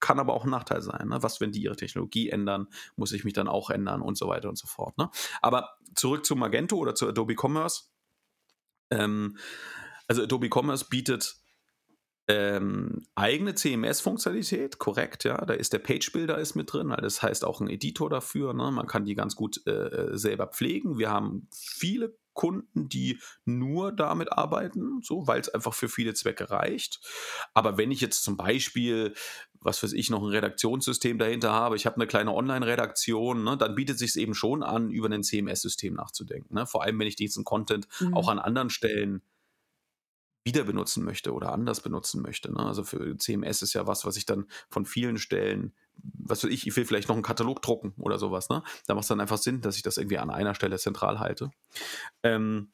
[0.00, 1.08] kann aber auch ein Nachteil sein.
[1.08, 1.22] Ne?
[1.22, 4.48] Was, wenn die ihre Technologie ändern, muss ich mich dann auch ändern und so weiter
[4.48, 4.96] und so fort.
[4.98, 5.10] Ne?
[5.42, 7.84] Aber zurück zu Magento oder zu Adobe Commerce.
[8.90, 9.38] Ähm,
[10.06, 11.36] also Adobe Commerce bietet
[12.26, 15.44] ähm, eigene CMS-Funktionalität, korrekt, ja.
[15.44, 18.54] Da ist der Page-Builder ist mit drin, das heißt auch ein Editor dafür.
[18.54, 18.70] Ne?
[18.70, 20.98] Man kann die ganz gut äh, äh, selber pflegen.
[20.98, 26.50] Wir haben viele Kunden, die nur damit arbeiten, so, weil es einfach für viele Zwecke
[26.50, 27.00] reicht.
[27.52, 29.14] Aber wenn ich jetzt zum Beispiel,
[29.60, 33.74] was weiß ich, noch ein Redaktionssystem dahinter habe, ich habe eine kleine Online-Redaktion, ne, dann
[33.74, 36.54] bietet sich es eben schon an, über ein CMS-System nachzudenken.
[36.54, 36.66] Ne?
[36.66, 38.14] Vor allem, wenn ich diesen Content mhm.
[38.14, 39.22] auch an anderen Stellen
[40.44, 42.52] wieder benutzen möchte oder anders benutzen möchte.
[42.52, 42.60] Ne?
[42.60, 46.66] Also für CMS ist ja was, was ich dann von vielen Stellen, was weiß ich,
[46.66, 48.50] ich will vielleicht noch einen Katalog drucken oder sowas.
[48.50, 48.62] Ne?
[48.86, 51.50] Da macht es dann einfach Sinn, dass ich das irgendwie an einer Stelle zentral halte.
[52.22, 52.68] Ähm,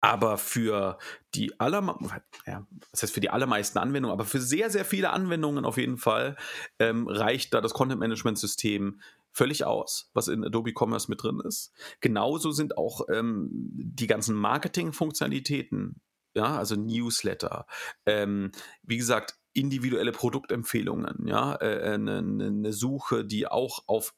[0.00, 0.98] aber für
[1.34, 1.96] die aller,
[2.44, 5.96] ja, das heißt für die allermeisten Anwendungen, aber für sehr, sehr viele Anwendungen auf jeden
[5.96, 6.36] Fall
[6.80, 11.40] ähm, reicht da das Content Management System völlig aus, was in Adobe Commerce mit drin
[11.40, 11.72] ist.
[12.00, 16.00] Genauso sind auch ähm, die ganzen Marketing-Funktionalitäten
[16.34, 17.66] ja, also Newsletter.
[18.06, 24.14] Ähm, wie gesagt, individuelle Produktempfehlungen, ja, äh, eine, äh, eine, Suche, die auch auf,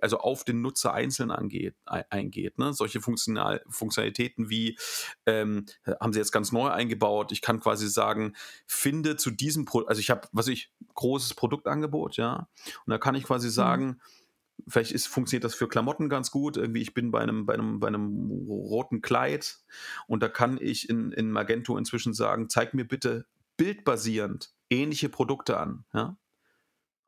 [0.00, 2.58] also auf den Nutzer einzeln angeht, eingeht.
[2.58, 2.72] Ne?
[2.72, 4.78] Solche Funktional Funktionalitäten wie,
[5.26, 5.66] ähm,
[6.00, 8.34] haben sie jetzt ganz neu eingebaut, ich kann quasi sagen,
[8.66, 12.48] finde zu diesem Produkt, also ich habe, was ich, großes Produktangebot, ja,
[12.86, 13.52] und da kann ich quasi mhm.
[13.52, 14.25] sagen, mhm
[14.68, 16.56] vielleicht ist, funktioniert das für Klamotten ganz gut.
[16.56, 19.58] Irgendwie, ich bin bei einem, bei einem, bei einem roten Kleid
[20.06, 23.26] und da kann ich in, in Magento inzwischen sagen, zeig mir bitte
[23.56, 26.16] bildbasierend ähnliche Produkte an, ja,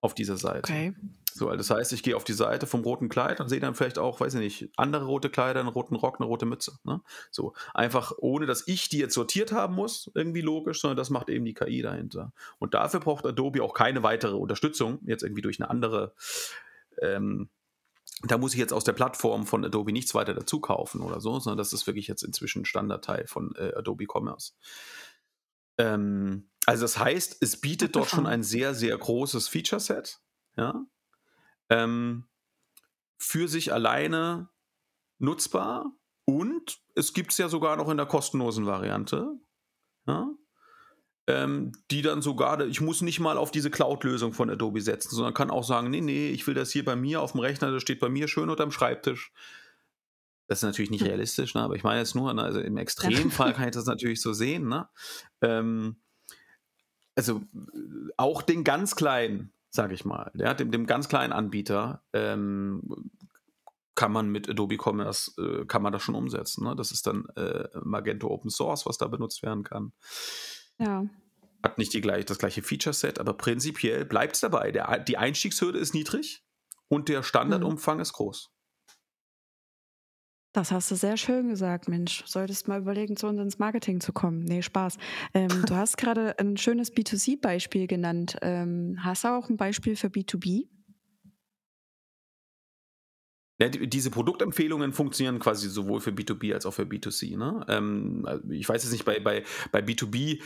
[0.00, 0.72] auf dieser Seite.
[0.72, 0.94] Okay.
[1.38, 3.98] So, das heißt, ich gehe auf die Seite vom roten Kleid und sehe dann vielleicht
[3.98, 6.78] auch, weiß ich nicht, andere rote Kleider, einen roten Rock, eine rote Mütze.
[6.82, 7.00] Ne?
[7.30, 11.28] So, einfach ohne, dass ich die jetzt sortiert haben muss, irgendwie logisch, sondern das macht
[11.28, 12.32] eben die KI dahinter.
[12.58, 16.12] Und dafür braucht Adobe auch keine weitere Unterstützung, jetzt irgendwie durch eine andere
[17.02, 17.50] ähm,
[18.22, 21.38] da muss ich jetzt aus der Plattform von Adobe nichts weiter dazu kaufen oder so,
[21.38, 24.54] sondern das ist wirklich jetzt inzwischen Standardteil von äh, Adobe Commerce.
[25.78, 30.20] Ähm, also das heißt, es bietet dort schon ein sehr, sehr großes Feature-Set,
[30.56, 30.84] ja,
[31.70, 32.28] ähm,
[33.18, 34.48] für sich alleine
[35.18, 35.92] nutzbar
[36.24, 39.32] Und es gibt es ja sogar noch in der kostenlosen Variante.
[40.06, 40.28] Ja?
[41.28, 45.34] Ähm, die dann sogar, ich muss nicht mal auf diese Cloud-Lösung von Adobe setzen, sondern
[45.34, 47.82] kann auch sagen, nee, nee, ich will das hier bei mir auf dem Rechner, das
[47.82, 49.30] steht bei mir schön unterm Schreibtisch.
[50.46, 51.08] Das ist natürlich nicht hm.
[51.08, 51.60] realistisch, ne?
[51.60, 52.42] aber ich meine jetzt nur, ne?
[52.42, 54.68] also im Extremfall kann ich das natürlich so sehen.
[54.68, 54.88] Ne?
[55.42, 55.96] Ähm,
[57.14, 57.42] also
[58.16, 63.10] auch den ganz kleinen, sage ich mal, ja, dem, dem ganz kleinen Anbieter ähm,
[63.94, 66.64] kann man mit Adobe Commerce, äh, kann man das schon umsetzen.
[66.64, 66.74] Ne?
[66.74, 69.92] Das ist dann äh, Magento Open Source, was da benutzt werden kann.
[70.78, 71.06] Ja.
[71.62, 74.70] Hat nicht die gleich, das gleiche Feature-Set, aber prinzipiell bleibt es dabei.
[74.70, 76.44] Der, die Einstiegshürde ist niedrig
[76.88, 78.02] und der Standardumfang mhm.
[78.02, 78.50] ist groß.
[80.52, 82.24] Das hast du sehr schön gesagt, Mensch.
[82.26, 84.44] Solltest mal überlegen, zu uns ins Marketing zu kommen.
[84.44, 84.96] Nee, Spaß.
[85.34, 88.36] Ähm, du hast gerade ein schönes B2C-Beispiel genannt.
[88.40, 90.68] Ähm, hast du auch ein Beispiel für B2B?
[93.58, 97.36] Ja, diese Produktempfehlungen funktionieren quasi sowohl für B2B als auch für B2C.
[97.36, 97.66] Ne?
[97.68, 99.42] Ähm, also ich weiß jetzt nicht, bei, bei,
[99.72, 100.40] bei B2B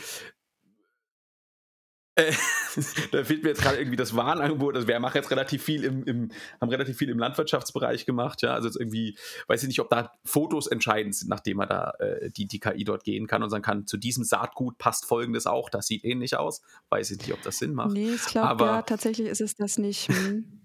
[2.15, 2.31] äh,
[3.11, 4.75] da fehlt mir jetzt gerade irgendwie das Warenangebot.
[4.75, 8.53] Also wir machen jetzt relativ viel im, im, haben relativ viel im Landwirtschaftsbereich gemacht, ja.
[8.53, 12.29] Also jetzt irgendwie, weiß ich nicht, ob da Fotos entscheidend sind, nachdem man da äh,
[12.29, 15.69] die, die KI dort gehen kann und sagen kann, zu diesem Saatgut passt folgendes auch,
[15.69, 16.61] das sieht ähnlich aus.
[16.89, 17.91] Weiß ich nicht, ob das Sinn macht.
[17.91, 20.09] Nee, ich glaube, ja, tatsächlich ist es das nicht.
[20.09, 20.62] Hm.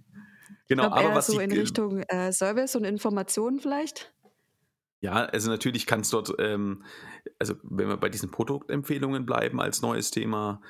[0.68, 4.12] Genau, glaub, aber was so in Richtung äh, Service und Informationen vielleicht?
[5.00, 6.84] Ja, also natürlich kann es dort, ähm,
[7.38, 10.60] also wenn wir bei diesen Produktempfehlungen bleiben als neues Thema,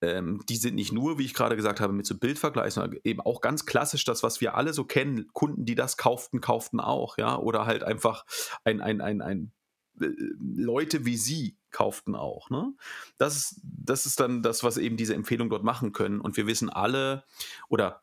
[0.00, 3.20] ähm, die sind nicht nur, wie ich gerade gesagt habe, mit so Bildvergleich, sondern eben
[3.20, 5.26] auch ganz klassisch das, was wir alle so kennen.
[5.32, 8.24] Kunden, die das kauften, kauften auch, ja, oder halt einfach
[8.64, 9.52] ein, ein, ein, ein
[10.00, 12.50] äh, Leute wie sie kauften auch.
[12.50, 12.72] Ne?
[13.18, 16.20] Das, ist, das ist dann das, was eben diese Empfehlungen dort machen können.
[16.20, 17.24] Und wir wissen alle,
[17.68, 18.02] oder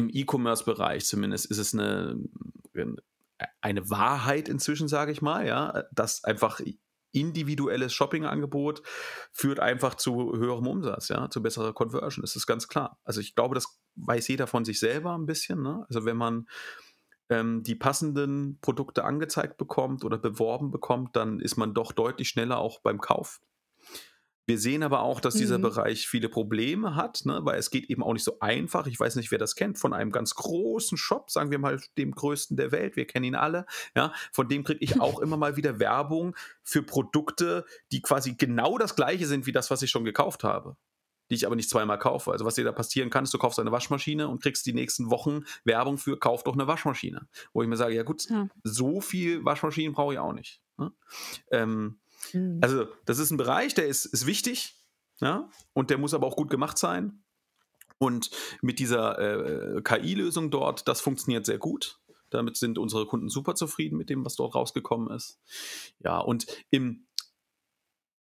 [0.00, 2.18] im E-Commerce-Bereich zumindest ist es eine,
[3.60, 6.60] eine Wahrheit inzwischen, sage ich mal, ja, dass einfach
[7.12, 8.82] individuelles Shopping-Angebot
[9.32, 12.22] führt einfach zu höherem Umsatz, ja, zu besserer Conversion.
[12.22, 12.98] Das ist ganz klar.
[13.04, 15.60] Also ich glaube, das weiß jeder von sich selber ein bisschen.
[15.62, 15.84] Ne?
[15.88, 16.48] Also wenn man
[17.28, 22.58] ähm, die passenden Produkte angezeigt bekommt oder beworben bekommt, dann ist man doch deutlich schneller
[22.58, 23.40] auch beim Kauf
[24.50, 25.62] wir sehen aber auch, dass dieser mhm.
[25.62, 27.38] Bereich viele Probleme hat, ne?
[27.44, 28.88] weil es geht eben auch nicht so einfach.
[28.88, 32.10] Ich weiß nicht, wer das kennt, von einem ganz großen Shop, sagen wir mal dem
[32.10, 35.56] größten der Welt, wir kennen ihn alle, ja, von dem kriege ich auch immer mal
[35.56, 36.34] wieder Werbung
[36.64, 40.76] für Produkte, die quasi genau das gleiche sind wie das, was ich schon gekauft habe
[41.30, 42.32] die ich aber nicht zweimal kaufe.
[42.32, 45.10] Also was dir da passieren kann, ist, du kaufst eine Waschmaschine und kriegst die nächsten
[45.10, 47.28] Wochen Werbung für kauf doch eine Waschmaschine.
[47.52, 48.48] Wo ich mir sage, ja gut, ja.
[48.64, 50.60] so viel Waschmaschinen brauche ich auch nicht.
[50.76, 50.92] Ne?
[51.52, 52.00] Ähm,
[52.32, 52.58] Mhm.
[52.62, 54.74] Also, das ist ein Bereich, der ist, ist wichtig,
[55.20, 57.22] ja, und der muss aber auch gut gemacht sein.
[57.98, 58.30] Und
[58.62, 62.00] mit dieser äh, KI-Lösung dort, das funktioniert sehr gut.
[62.30, 65.38] Damit sind unsere Kunden super zufrieden mit dem, was dort rausgekommen ist.
[65.98, 67.06] Ja, und im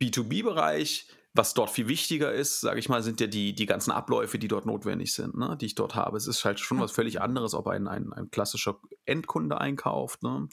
[0.01, 4.39] B2B-Bereich was dort viel wichtiger ist, sage ich mal, sind ja die, die ganzen Abläufe,
[4.39, 6.17] die dort notwendig sind, ne, die ich dort habe.
[6.17, 10.23] Es ist halt schon was völlig anderes, ob ein, ein, ein klassischer Endkunde einkauft.
[10.23, 10.49] Ne.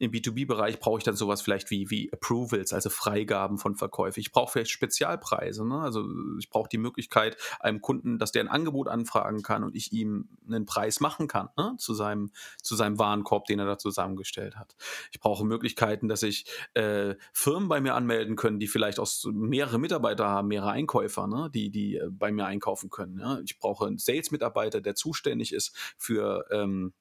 [0.00, 4.18] Im B2B-Bereich brauche ich dann sowas vielleicht wie, wie Approvals, also Freigaben von Verkäufen.
[4.18, 5.64] Ich brauche vielleicht Spezialpreise.
[5.64, 5.78] Ne.
[5.78, 6.04] Also
[6.40, 10.28] ich brauche die Möglichkeit, einem Kunden, dass der ein Angebot anfragen kann und ich ihm
[10.48, 14.74] einen Preis machen kann ne, zu, seinem, zu seinem Warenkorb, den er da zusammengestellt hat.
[15.12, 19.78] Ich brauche Möglichkeiten, dass ich äh, Firmen bei mir anmelden können, die vielleicht aus mehrere
[19.78, 23.18] Mitarbeiter Haben, mehrere Einkäufer, ne, die, die äh, bei mir einkaufen können.
[23.18, 23.40] Ja.
[23.44, 26.92] Ich brauche einen Sales-Mitarbeiter, der zuständig ist für ähm,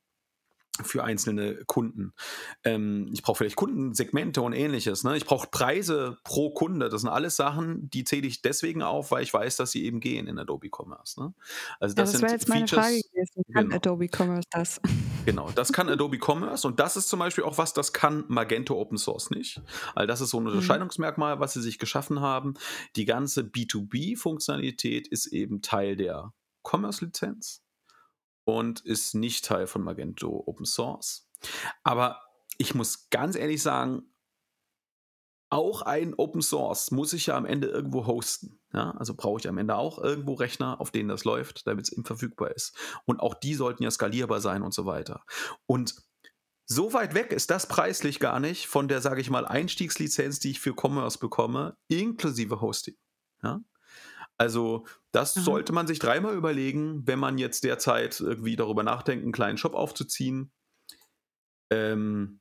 [0.81, 2.13] für einzelne Kunden.
[2.63, 5.03] Ähm, ich brauche vielleicht Kundensegmente und ähnliches.
[5.03, 5.15] Ne?
[5.17, 6.89] Ich brauche Preise pro Kunde.
[6.89, 9.99] Das sind alles Sachen, die zähle ich deswegen auf, weil ich weiß, dass sie eben
[9.99, 11.21] gehen in Adobe Commerce.
[11.21, 11.33] Ne?
[11.79, 13.43] Also das, ja, das wäre jetzt meine Features, Frage gewesen.
[13.53, 13.75] Kann genau.
[13.75, 14.81] Adobe Commerce das?
[15.25, 18.79] Genau, das kann Adobe Commerce und das ist zum Beispiel auch was, das kann Magento
[18.79, 19.61] Open Source nicht.
[19.95, 20.49] Weil das ist so ein mhm.
[20.49, 22.55] Unterscheidungsmerkmal, was sie sich geschaffen haben.
[22.95, 26.33] Die ganze B2B-Funktionalität ist eben Teil der
[26.63, 27.63] Commerce-Lizenz
[28.45, 31.29] und ist nicht Teil von Magento Open Source.
[31.83, 32.21] Aber
[32.57, 34.03] ich muss ganz ehrlich sagen,
[35.53, 38.59] auch ein Open Source muss ich ja am Ende irgendwo hosten.
[38.73, 38.91] Ja?
[38.91, 42.05] Also brauche ich am Ende auch irgendwo Rechner, auf denen das läuft, damit es eben
[42.05, 42.75] verfügbar ist.
[43.05, 45.23] Und auch die sollten ja skalierbar sein und so weiter.
[45.67, 45.95] Und
[46.65, 50.51] so weit weg ist das preislich gar nicht von der, sage ich mal, Einstiegslizenz, die
[50.51, 52.95] ich für Commerce bekomme, inklusive Hosting.
[53.43, 53.61] Ja?
[54.37, 55.41] Also das mhm.
[55.41, 59.75] sollte man sich dreimal überlegen, wenn man jetzt derzeit irgendwie darüber nachdenkt, einen kleinen Shop
[59.75, 60.51] aufzuziehen.
[61.69, 62.39] Ähm,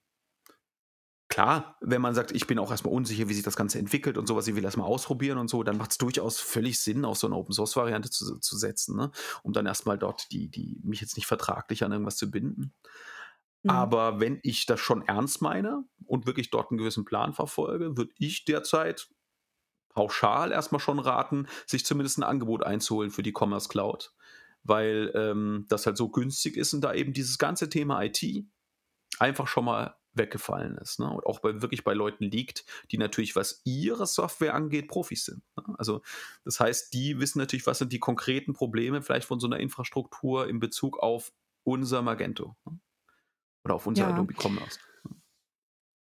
[1.33, 4.27] klar, wenn man sagt, ich bin auch erstmal unsicher, wie sich das Ganze entwickelt und
[4.27, 7.27] sowas, ich will erstmal ausprobieren und so, dann macht es durchaus völlig Sinn, auf so
[7.27, 9.11] eine Open-Source-Variante zu, zu setzen, ne?
[9.43, 12.75] um dann erstmal dort die, die, mich jetzt nicht vertraglich an irgendwas zu binden.
[13.63, 13.71] Mhm.
[13.71, 18.13] Aber wenn ich das schon ernst meine und wirklich dort einen gewissen Plan verfolge, würde
[18.19, 19.09] ich derzeit
[19.89, 24.13] pauschal erstmal schon raten, sich zumindest ein Angebot einzuholen für die Commerce Cloud,
[24.65, 28.23] weil ähm, das halt so günstig ist und da eben dieses ganze Thema IT
[29.19, 31.01] einfach schon mal weggefallen ist.
[31.01, 31.11] Ne?
[31.11, 35.43] Und auch bei, wirklich bei Leuten liegt, die natürlich, was ihre Software angeht, Profis sind.
[35.57, 35.75] Ne?
[35.79, 36.03] Also
[36.45, 40.49] das heißt, die wissen natürlich, was sind die konkreten Probleme vielleicht von so einer Infrastruktur
[40.49, 41.33] in Bezug auf
[41.65, 42.79] unser Magento ne?
[43.65, 44.11] oder auf unser ja.
[44.13, 44.79] Adobe Commerce.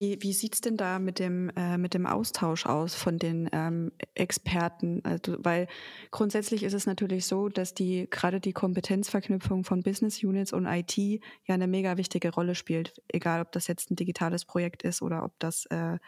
[0.03, 3.51] Wie, wie sieht es denn da mit dem, äh, mit dem Austausch aus von den
[3.53, 5.03] ähm, Experten?
[5.05, 5.69] Also, weil
[6.11, 10.97] grundsätzlich ist es natürlich so, dass die gerade die Kompetenzverknüpfung von Business Units und IT
[10.97, 13.03] ja eine mega wichtige Rolle spielt.
[13.09, 15.99] Egal, ob das jetzt ein digitales Projekt ist oder ob das äh,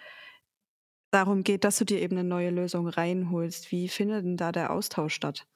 [1.11, 3.71] darum geht, dass du dir eben eine neue Lösung reinholst.
[3.73, 5.47] Wie findet denn da der Austausch statt?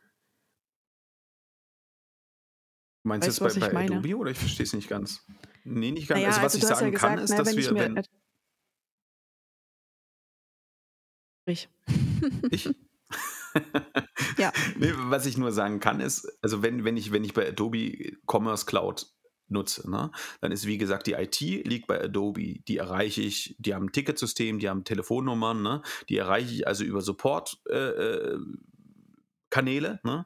[3.02, 5.24] Meinst du jetzt bei, bei Adobe oder ich verstehe es nicht ganz?
[5.64, 6.20] Nee, nicht ganz.
[6.20, 8.02] Naja, also, was also ich sagen ja gesagt, kann, ist, na, dass wir, wenn,
[11.46, 11.68] Ich.
[12.50, 12.68] Ich?
[14.38, 14.52] ja.
[14.76, 18.12] Nee, was ich nur sagen kann, ist, also wenn, wenn, ich, wenn ich bei Adobe
[18.26, 19.06] Commerce Cloud
[19.48, 22.60] nutze, ne, dann ist wie gesagt die IT liegt bei Adobe.
[22.66, 26.84] Die erreiche ich, die haben ein Ticketsystem, die haben Telefonnummern, ne, die erreiche ich also
[26.84, 27.58] über Support.
[27.68, 28.38] Äh, äh
[29.48, 30.00] Kanäle.
[30.02, 30.24] Ne?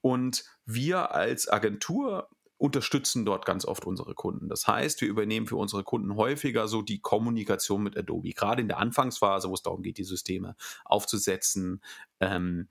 [0.00, 2.28] Und wir als Agentur
[2.62, 4.48] unterstützen dort ganz oft unsere Kunden.
[4.48, 8.68] Das heißt, wir übernehmen für unsere Kunden häufiger so die Kommunikation mit Adobe, gerade in
[8.68, 11.82] der Anfangsphase, wo es darum geht, die Systeme aufzusetzen.
[12.20, 12.68] Ähm,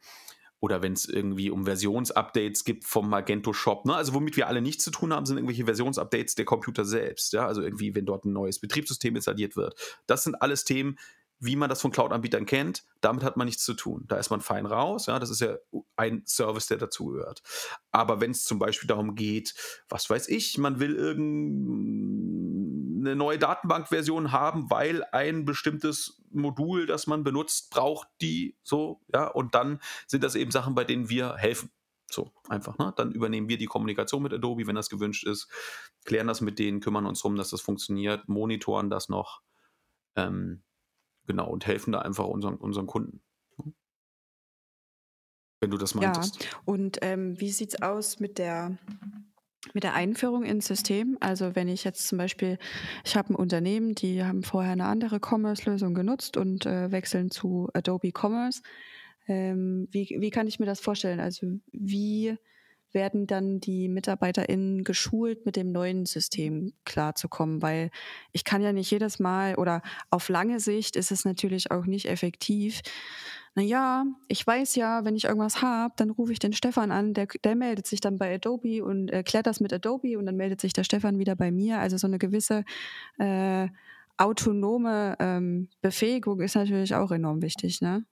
[0.62, 3.86] oder wenn es irgendwie um Versionsupdates gibt vom Magento Shop.
[3.86, 3.94] Ne?
[3.94, 7.34] Also womit wir alle nichts zu tun haben, sind irgendwelche Versionsupdates der Computer selbst.
[7.34, 7.46] Ja?
[7.48, 9.76] Also irgendwie, wenn dort ein neues Betriebssystem installiert wird.
[10.08, 11.00] Das sind alles Themen,
[11.42, 14.06] wie man das von Cloud-Anbietern kennt, damit hat man nichts zu tun.
[14.08, 15.08] Da ist man fein raus.
[15.08, 15.58] Ja, das ist ja
[15.96, 17.42] ein Service, der dazugehört.
[17.92, 19.56] Aber wenn es zum Beispiel darum geht,
[19.90, 22.36] was weiß ich, man will irgendeine
[23.16, 29.56] neue Datenbankversion haben, weil ein bestimmtes Modul, das man benutzt, braucht die so, ja, und
[29.56, 31.72] dann sind das eben Sachen, bei denen wir helfen.
[32.12, 32.94] So, einfach, ne?
[32.98, 35.48] Dann übernehmen wir die Kommunikation mit Adobe, wenn das gewünscht ist,
[36.06, 39.42] klären das mit denen, kümmern uns darum, dass das funktioniert, monitoren das noch.
[40.16, 40.62] Ähm,
[41.28, 43.22] Genau, und helfen da einfach unseren, unseren Kunden.
[45.62, 46.44] Wenn du das meintest.
[46.44, 48.78] Ja, und ähm, wie sieht es aus mit der,
[49.74, 51.18] mit der Einführung ins System?
[51.20, 52.58] Also wenn ich jetzt zum Beispiel,
[53.06, 57.70] ich habe ein Unternehmen, die haben vorher eine andere Commerce-Lösung genutzt und äh, wechseln zu
[57.74, 58.64] Adobe Commerce.
[59.28, 61.20] Ähm, wie, wie kann ich mir das vorstellen?
[61.20, 62.36] Also wie
[62.94, 67.92] werden dann die MitarbeiterInnen geschult, mit dem neuen System klarzukommen, weil
[68.32, 72.08] ich kann ja nicht jedes Mal oder auf lange Sicht ist es natürlich auch nicht
[72.08, 72.82] effektiv.
[73.54, 77.28] Naja, ich weiß ja, wenn ich irgendwas habe, dann rufe ich den Stefan an, der,
[77.44, 80.72] der meldet sich dann bei Adobe und erklärt das mit Adobe und dann meldet sich
[80.72, 81.80] der Stefan wieder bei mir.
[81.80, 82.64] Also so eine gewisse
[83.18, 83.68] äh,
[84.18, 88.06] autonome ähm, Befähigung ist natürlich auch enorm wichtig, ne?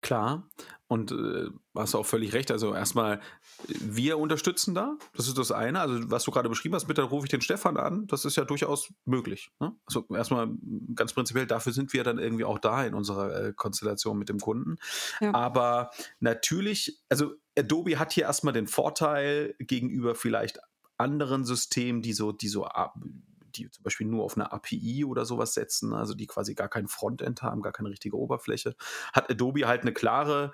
[0.00, 0.48] Klar,
[0.88, 2.50] und äh, hast auch völlig recht.
[2.50, 3.20] Also erstmal,
[3.68, 4.96] wir unterstützen da.
[5.14, 5.80] Das ist das eine.
[5.80, 8.06] Also was du gerade beschrieben hast, bitte rufe ich den Stefan an.
[8.06, 9.50] Das ist ja durchaus möglich.
[9.60, 9.76] Ne?
[9.86, 10.48] Also erstmal
[10.94, 14.40] ganz prinzipiell, dafür sind wir dann irgendwie auch da in unserer äh, Konstellation mit dem
[14.40, 14.76] Kunden.
[15.20, 15.34] Ja.
[15.34, 20.58] Aber natürlich, also Adobe hat hier erstmal den Vorteil gegenüber vielleicht
[20.96, 22.66] anderen Systemen, die so, die so
[23.48, 26.88] die zum Beispiel nur auf eine API oder sowas setzen, also die quasi gar kein
[26.88, 28.76] Frontend haben, gar keine richtige Oberfläche,
[29.12, 30.52] hat Adobe halt eine klare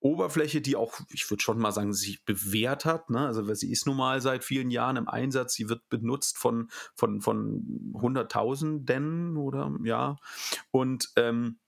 [0.00, 3.10] Oberfläche, die auch, ich würde schon mal sagen, sich bewährt hat.
[3.10, 3.26] Ne?
[3.26, 7.20] Also sie ist nun mal seit vielen Jahren im Einsatz, sie wird benutzt von, von,
[7.20, 10.16] von Hunderttausenden oder ja.
[10.70, 11.58] Und ähm,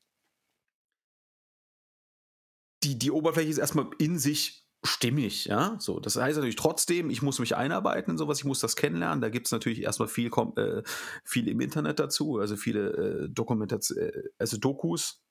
[2.84, 5.76] die, die Oberfläche ist erstmal in sich stimmig, ja.
[5.78, 9.20] So, das heißt natürlich trotzdem, ich muss mich einarbeiten in sowas, ich muss das kennenlernen.
[9.20, 10.82] Da gibt es natürlich erstmal viel, äh,
[11.24, 12.90] viel im Internet dazu, also viele
[13.24, 15.22] äh, Dokumentation, äh, also Dokus,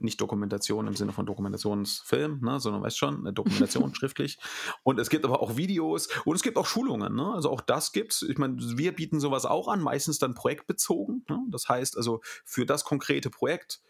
[0.00, 4.38] nicht Dokumentation im Sinne von Dokumentationsfilm, ne, sondern weißt schon, eine Dokumentation schriftlich.
[4.82, 7.14] Und es gibt aber auch Videos und es gibt auch Schulungen.
[7.14, 7.32] Ne?
[7.34, 8.22] Also auch das gibt's.
[8.22, 11.24] Ich meine, wir bieten sowas auch an, meistens dann projektbezogen.
[11.28, 11.40] Ne?
[11.50, 13.82] Das heißt also für das konkrete Projekt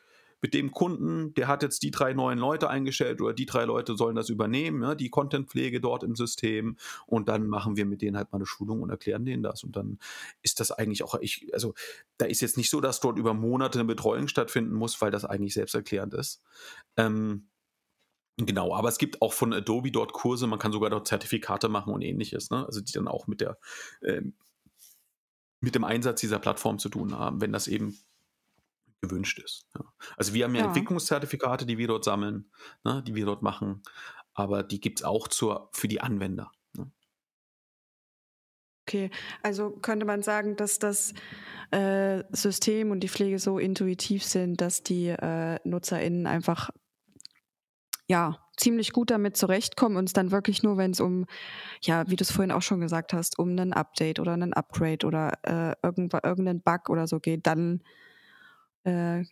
[0.42, 3.96] mit dem Kunden, der hat jetzt die drei neuen Leute eingestellt oder die drei Leute
[3.96, 6.76] sollen das übernehmen, ja, die Contentpflege dort im System
[7.06, 9.76] und dann machen wir mit denen halt mal eine Schulung und erklären denen das und
[9.76, 9.98] dann
[10.42, 11.74] ist das eigentlich auch, ich, also
[12.18, 15.24] da ist jetzt nicht so, dass dort über Monate eine Betreuung stattfinden muss, weil das
[15.24, 16.42] eigentlich selbsterklärend ist.
[16.96, 17.46] Ähm,
[18.46, 21.92] Genau, aber es gibt auch von Adobe dort Kurse, man kann sogar dort Zertifikate machen
[21.92, 22.64] und ähnliches, ne?
[22.64, 23.58] also die dann auch mit der
[24.00, 24.22] äh,
[25.60, 27.98] mit dem Einsatz dieser Plattform zu tun haben, wenn das eben
[29.00, 29.66] gewünscht ist.
[29.74, 29.84] Ja.
[30.16, 32.50] Also wir haben ja, ja, Entwicklungszertifikate, die wir dort sammeln,
[32.84, 33.82] ne, die wir dort machen,
[34.34, 36.50] aber die gibt es auch zur, für die Anwender.
[36.76, 36.90] Ne?
[38.86, 39.10] Okay,
[39.42, 41.14] also könnte man sagen, dass das
[41.70, 46.70] äh, System und die Pflege so intuitiv sind, dass die äh, NutzerInnen einfach
[48.08, 51.26] ja ziemlich gut damit zurechtkommen und es dann wirklich nur, wenn es um,
[51.80, 55.06] ja, wie du es vorhin auch schon gesagt hast, um ein Update oder einen Upgrade
[55.06, 57.82] oder äh, irgendeinen Bug oder so geht, dann
[58.84, 59.24] äh,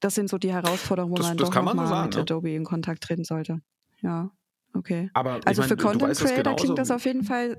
[0.00, 2.20] das sind so die Herausforderungen, wo das, man das doch nochmal so mit ne?
[2.20, 3.60] Adobe in Kontakt treten sollte.
[4.02, 4.30] Ja,
[4.74, 5.10] okay.
[5.14, 7.58] Aber also mein, für Content Creator klingt das auf jeden Fall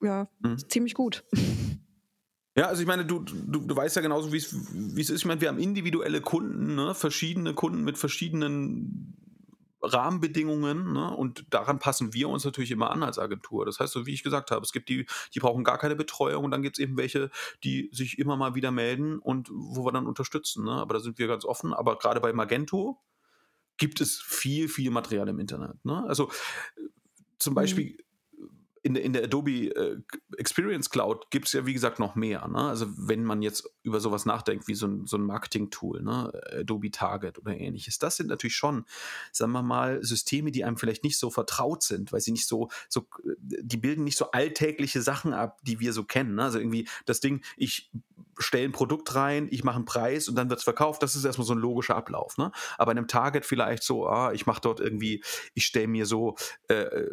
[0.00, 0.58] ja, mhm.
[0.68, 1.24] ziemlich gut.
[2.56, 5.10] Ja, also ich meine, du, du, du weißt ja genauso, wie es ist.
[5.10, 6.94] Ich meine, wir haben individuelle Kunden, ne?
[6.94, 9.11] verschiedene Kunden mit verschiedenen
[9.82, 11.14] Rahmenbedingungen ne?
[11.14, 13.66] und daran passen wir uns natürlich immer an als Agentur.
[13.66, 16.44] Das heißt, so wie ich gesagt habe, es gibt die, die brauchen gar keine Betreuung
[16.44, 17.30] und dann gibt es eben welche,
[17.64, 20.64] die sich immer mal wieder melden und wo wir dann unterstützen.
[20.64, 20.72] Ne?
[20.72, 21.74] Aber da sind wir ganz offen.
[21.74, 23.00] Aber gerade bei Magento
[23.76, 25.84] gibt es viel, viel Material im Internet.
[25.84, 26.04] Ne?
[26.06, 26.30] Also
[26.76, 26.88] äh,
[27.38, 27.56] zum mhm.
[27.56, 28.01] Beispiel
[28.82, 29.98] in, in der Adobe äh,
[30.36, 32.46] Experience Cloud gibt es ja, wie gesagt, noch mehr.
[32.48, 32.58] Ne?
[32.58, 36.32] Also, wenn man jetzt über sowas nachdenkt, wie so ein, so ein Marketing-Tool, ne?
[36.60, 38.84] Adobe Target oder ähnliches, das sind natürlich schon,
[39.30, 42.70] sagen wir mal, Systeme, die einem vielleicht nicht so vertraut sind, weil sie nicht so,
[42.88, 43.06] so
[43.38, 46.34] die bilden nicht so alltägliche Sachen ab, die wir so kennen.
[46.34, 46.42] Ne?
[46.42, 47.90] Also, irgendwie das Ding, ich
[48.38, 51.02] stelle ein Produkt rein, ich mache einen Preis und dann wird es verkauft.
[51.02, 52.38] Das ist erstmal so ein logischer Ablauf.
[52.38, 52.52] Ne?
[52.78, 55.22] Aber in einem Target vielleicht so, ah, ich mache dort irgendwie,
[55.54, 56.36] ich stelle mir so
[56.68, 57.06] äh,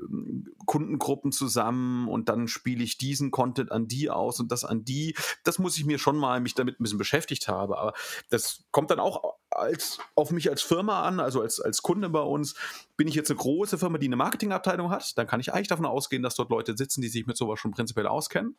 [0.66, 5.16] Kundengruppen zusammen und dann spiele ich diesen Content an die aus und das an die.
[5.44, 7.74] Das muss ich mir schon mal mich damit ein bisschen beschäftigt haben.
[7.74, 7.94] Aber
[8.30, 12.22] das kommt dann auch als, auf mich als Firma an, also als, als Kunde bei
[12.22, 12.56] uns.
[12.98, 15.86] Bin ich jetzt eine große Firma, die eine Marketingabteilung hat, dann kann ich eigentlich davon
[15.86, 18.56] ausgehen, dass dort Leute sitzen, die sich mit sowas schon prinzipiell auskennen.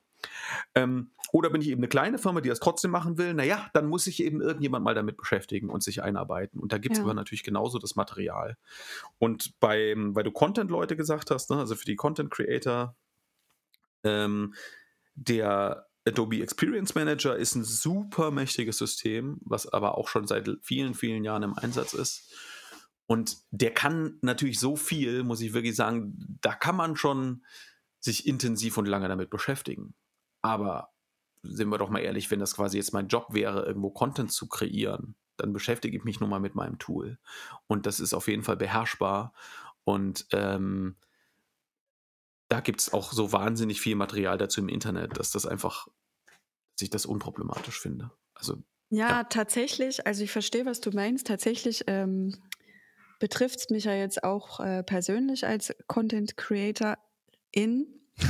[0.75, 3.35] Ähm, oder bin ich eben eine kleine Firma, die das trotzdem machen will?
[3.35, 6.61] Naja, dann muss sich eben irgendjemand mal damit beschäftigen und sich einarbeiten.
[6.61, 7.05] Und da gibt es ja.
[7.05, 8.57] aber natürlich genauso das Material.
[9.19, 12.97] Und bei, weil du Content-Leute gesagt hast, ne, also für die Content-Creator,
[14.05, 14.55] ähm,
[15.15, 20.95] der Adobe Experience Manager ist ein super mächtiges System, was aber auch schon seit vielen,
[20.95, 22.33] vielen Jahren im Einsatz ist.
[23.07, 27.45] Und der kann natürlich so viel, muss ich wirklich sagen, da kann man schon
[27.99, 29.95] sich intensiv und lange damit beschäftigen.
[30.43, 30.91] Aber
[31.43, 34.49] sind wir doch mal ehrlich, wenn das quasi jetzt mein Job wäre, irgendwo Content zu
[34.49, 37.19] kreieren, dann beschäftige ich mich nun mal mit meinem Tool.
[37.67, 39.33] Und das ist auf jeden Fall beherrschbar.
[39.85, 40.97] Und ähm,
[42.51, 45.87] da gibt es auch so wahnsinnig viel Material dazu im Internet, dass das einfach,
[46.27, 48.11] dass ich das unproblematisch finde.
[48.35, 49.25] Also ja, ja.
[49.25, 50.05] tatsächlich.
[50.07, 51.29] Also ich verstehe, was du meinst.
[51.29, 52.35] Tatsächlich ähm,
[53.21, 56.99] betrifft es mich ja jetzt auch äh, persönlich als Content Creator
[57.53, 57.87] in.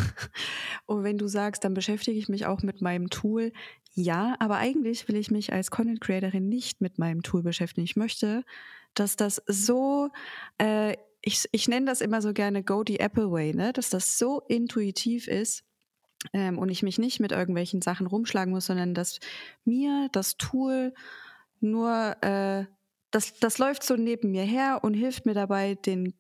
[0.87, 3.53] Und wenn du sagst, dann beschäftige ich mich auch mit meinem Tool.
[3.95, 7.87] Ja, aber eigentlich will ich mich als Content Creatorin nicht mit meinem Tool beschäftigen.
[7.87, 8.45] Ich möchte,
[8.93, 10.11] dass das so
[10.59, 13.73] äh, ich, ich nenne das immer so gerne Go the Apple Way, ne?
[13.73, 15.65] dass das so intuitiv ist
[16.33, 19.21] ähm, und ich mich nicht mit irgendwelchen Sachen rumschlagen muss, sondern dass
[19.65, 20.95] mir das Tool
[21.61, 22.65] nur, äh,
[23.11, 26.15] das, das läuft so neben mir her und hilft mir dabei, den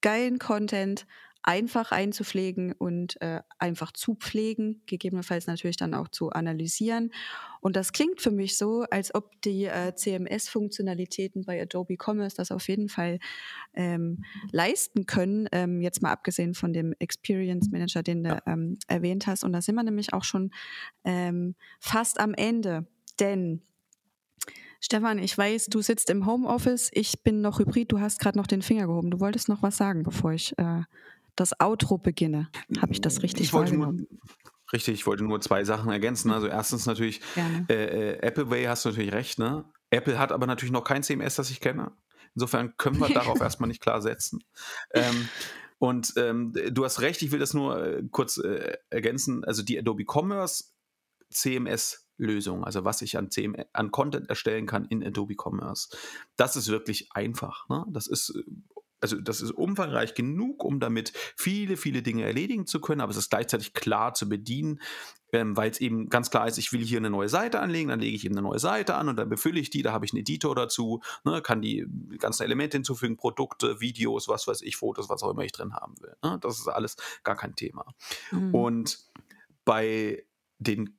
[0.00, 1.06] geilen Content
[1.42, 7.12] einfach einzupflegen und äh, einfach zu pflegen, gegebenenfalls natürlich dann auch zu analysieren.
[7.60, 12.52] Und das klingt für mich so, als ob die äh, CMS-Funktionalitäten bei Adobe Commerce das
[12.52, 13.18] auf jeden Fall
[13.74, 19.26] ähm, leisten können, ähm, jetzt mal abgesehen von dem Experience Manager, den du ähm, erwähnt
[19.26, 19.42] hast.
[19.42, 20.52] Und da sind wir nämlich auch schon
[21.04, 22.86] ähm, fast am Ende,
[23.18, 23.62] denn
[24.84, 28.48] Stefan, ich weiß, du sitzt im Homeoffice, ich bin noch Hybrid, du hast gerade noch
[28.48, 29.12] den Finger gehoben.
[29.12, 30.82] Du wolltest noch was sagen, bevor ich äh,
[31.36, 32.50] das Outro beginne.
[32.80, 34.06] Habe ich das richtig ich wahrgenommen?
[34.72, 36.30] Richtig, ich wollte nur zwei Sachen ergänzen.
[36.30, 37.20] Also erstens natürlich,
[37.68, 39.38] äh, äh, Apple Way hast du natürlich recht.
[39.38, 39.64] Ne?
[39.90, 41.92] Apple hat aber natürlich noch kein CMS, das ich kenne.
[42.34, 44.42] Insofern können wir darauf erstmal nicht klar setzen.
[44.94, 45.28] Ähm,
[45.78, 49.44] und ähm, du hast recht, ich will das nur äh, kurz äh, ergänzen.
[49.44, 50.64] Also die Adobe Commerce
[51.30, 55.88] CMS Lösung, also was ich an, CM an Content erstellen kann in Adobe Commerce.
[56.36, 57.68] Das ist wirklich einfach.
[57.68, 57.84] Ne?
[57.90, 58.42] Das ist äh,
[59.02, 63.16] also das ist umfangreich genug, um damit viele, viele Dinge erledigen zu können, aber es
[63.16, 64.80] ist gleichzeitig klar zu bedienen,
[65.32, 68.00] ähm, weil es eben ganz klar ist, ich will hier eine neue Seite anlegen, dann
[68.00, 70.12] lege ich eben eine neue Seite an und dann befülle ich die, da habe ich
[70.12, 71.86] einen Editor dazu, ne, kann die
[72.18, 75.94] ganzen Elemente hinzufügen, Produkte, Videos, was weiß ich, Fotos, was auch immer ich drin haben
[76.00, 76.14] will.
[76.22, 76.38] Ne?
[76.40, 77.86] Das ist alles gar kein Thema.
[78.30, 78.54] Mhm.
[78.54, 78.98] Und
[79.64, 80.24] bei
[80.58, 80.98] den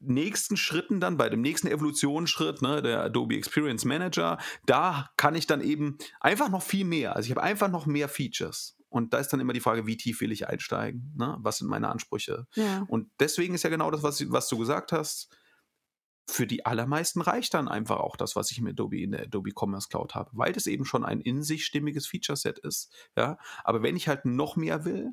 [0.00, 5.46] nächsten Schritten dann, bei dem nächsten Evolutionsschritt, ne, der Adobe Experience Manager, da kann ich
[5.46, 7.16] dann eben einfach noch viel mehr.
[7.16, 8.76] Also ich habe einfach noch mehr Features.
[8.88, 11.12] Und da ist dann immer die Frage, wie tief will ich einsteigen?
[11.16, 11.36] Ne?
[11.40, 12.46] Was sind meine Ansprüche?
[12.54, 12.84] Ja.
[12.88, 15.28] Und deswegen ist ja genau das, was, was du gesagt hast.
[16.28, 19.52] Für die allermeisten reicht dann einfach auch das, was ich im Adobe in der Adobe
[19.54, 22.92] Commerce Cloud habe, weil das eben schon ein in sich stimmiges Feature-Set ist.
[23.16, 23.38] Ja?
[23.64, 25.12] Aber wenn ich halt noch mehr will,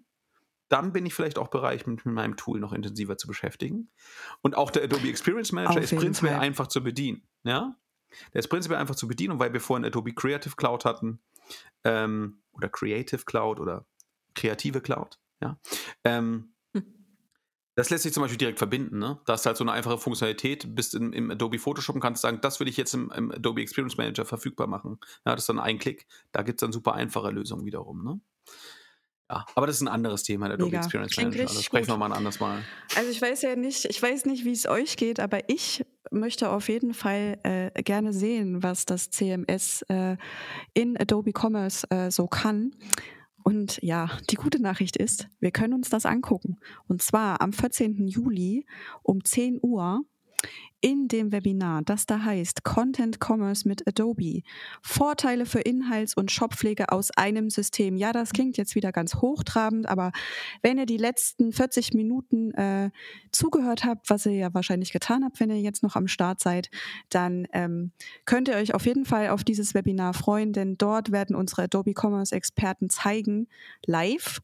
[0.73, 3.91] dann bin ich vielleicht auch bereit, mich mit meinem Tool noch intensiver zu beschäftigen.
[4.41, 7.27] Und auch der Adobe Experience Manager Auf ist prinzipiell einfach zu bedienen.
[7.43, 7.77] Ja?
[8.33, 11.19] Der ist prinzipiell einfach zu bedienen, und weil wir vorhin Adobe Creative Cloud hatten,
[11.83, 13.85] ähm, oder Creative Cloud oder
[14.33, 15.59] kreative Cloud, ja,
[16.03, 16.83] ähm, Hm.
[17.75, 18.97] das lässt sich zum Beispiel direkt verbinden.
[18.99, 19.19] Ne?
[19.25, 22.39] Da ist halt so eine einfache Funktionalität, bist im, im Adobe Photoshop und kannst sagen,
[22.41, 24.99] das will ich jetzt im, im Adobe Experience Manager verfügbar machen.
[25.25, 26.07] Ja, das ist dann ein Klick.
[26.31, 28.03] Da gibt es dann super einfache Lösungen wiederum.
[28.03, 28.19] Ne?
[29.33, 30.83] Ja, aber das ist ein anderes Thema, der Adobe Mega.
[30.83, 31.43] Experience Klingt Manager.
[31.43, 32.61] Das richtig sprechen wir mal ein anderes Mal.
[32.95, 36.49] Also ich weiß ja nicht, ich weiß nicht, wie es euch geht, aber ich möchte
[36.49, 40.17] auf jeden Fall äh, gerne sehen, was das CMS äh,
[40.75, 42.75] in Adobe Commerce äh, so kann.
[43.43, 46.59] Und ja, die gute Nachricht ist, wir können uns das angucken.
[46.87, 48.07] Und zwar am 14.
[48.07, 48.67] Juli
[49.01, 50.05] um 10 Uhr
[50.83, 54.41] in dem Webinar, das da heißt Content Commerce mit Adobe.
[54.81, 57.95] Vorteile für Inhalts- und Shoppflege aus einem System.
[57.95, 60.11] Ja, das klingt jetzt wieder ganz hochtrabend, aber
[60.61, 62.91] wenn ihr die letzten 40 Minuten äh,
[63.31, 66.69] zugehört habt, was ihr ja wahrscheinlich getan habt, wenn ihr jetzt noch am Start seid,
[67.07, 67.93] dann ähm,
[68.25, 71.93] könnt ihr euch auf jeden Fall auf dieses Webinar freuen, denn dort werden unsere Adobe
[71.95, 73.47] Commerce Experten zeigen,
[73.85, 74.41] live,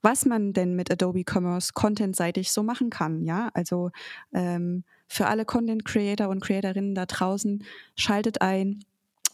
[0.00, 3.22] was man denn mit Adobe Commerce contentseitig so machen kann.
[3.22, 3.90] Ja, also
[4.32, 7.64] ähm, für alle Content Creator und Creatorinnen da draußen,
[7.96, 8.82] schaltet ein,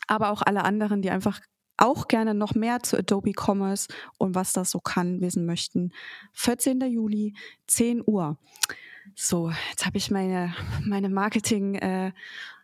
[0.08, 1.40] aber auch alle anderen, die einfach
[1.76, 3.86] auch gerne noch mehr zu Adobe Commerce
[4.18, 5.92] und was das so kann, wissen möchten.
[6.32, 6.80] 14.
[6.80, 7.34] Juli,
[7.68, 8.36] 10 Uhr.
[9.14, 10.52] So, jetzt habe ich meine,
[10.84, 12.10] meine Marketing, äh,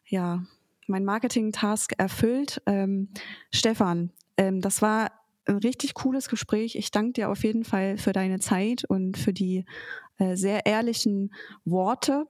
[0.07, 0.43] ja,
[0.89, 2.63] mein Marketing-Task erfüllt.
[2.67, 3.11] Ähm,
[3.53, 5.13] Stefan, ähm, das war
[5.47, 6.75] ein richtig cooles Gespräch.
[6.75, 9.65] Ich danke dir auf jeden Fall für deine Zeit und für die
[10.19, 11.33] äh, sehr ehrlichen
[11.65, 12.27] Worte.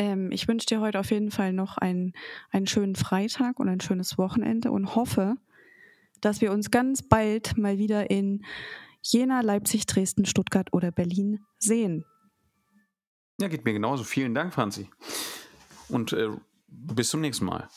[0.00, 2.14] Ähm, ich wünsche dir heute auf jeden Fall noch einen,
[2.50, 5.34] einen schönen Freitag und ein schönes Wochenende und hoffe,
[6.22, 8.42] dass wir uns ganz bald mal wieder in
[9.02, 12.06] Jena, Leipzig, Dresden, Stuttgart oder Berlin sehen.
[13.38, 14.02] Ja, geht mir genauso.
[14.04, 14.88] Vielen Dank, Franzi.
[15.90, 16.30] Und äh,
[16.66, 17.68] bis zum nächsten Mal.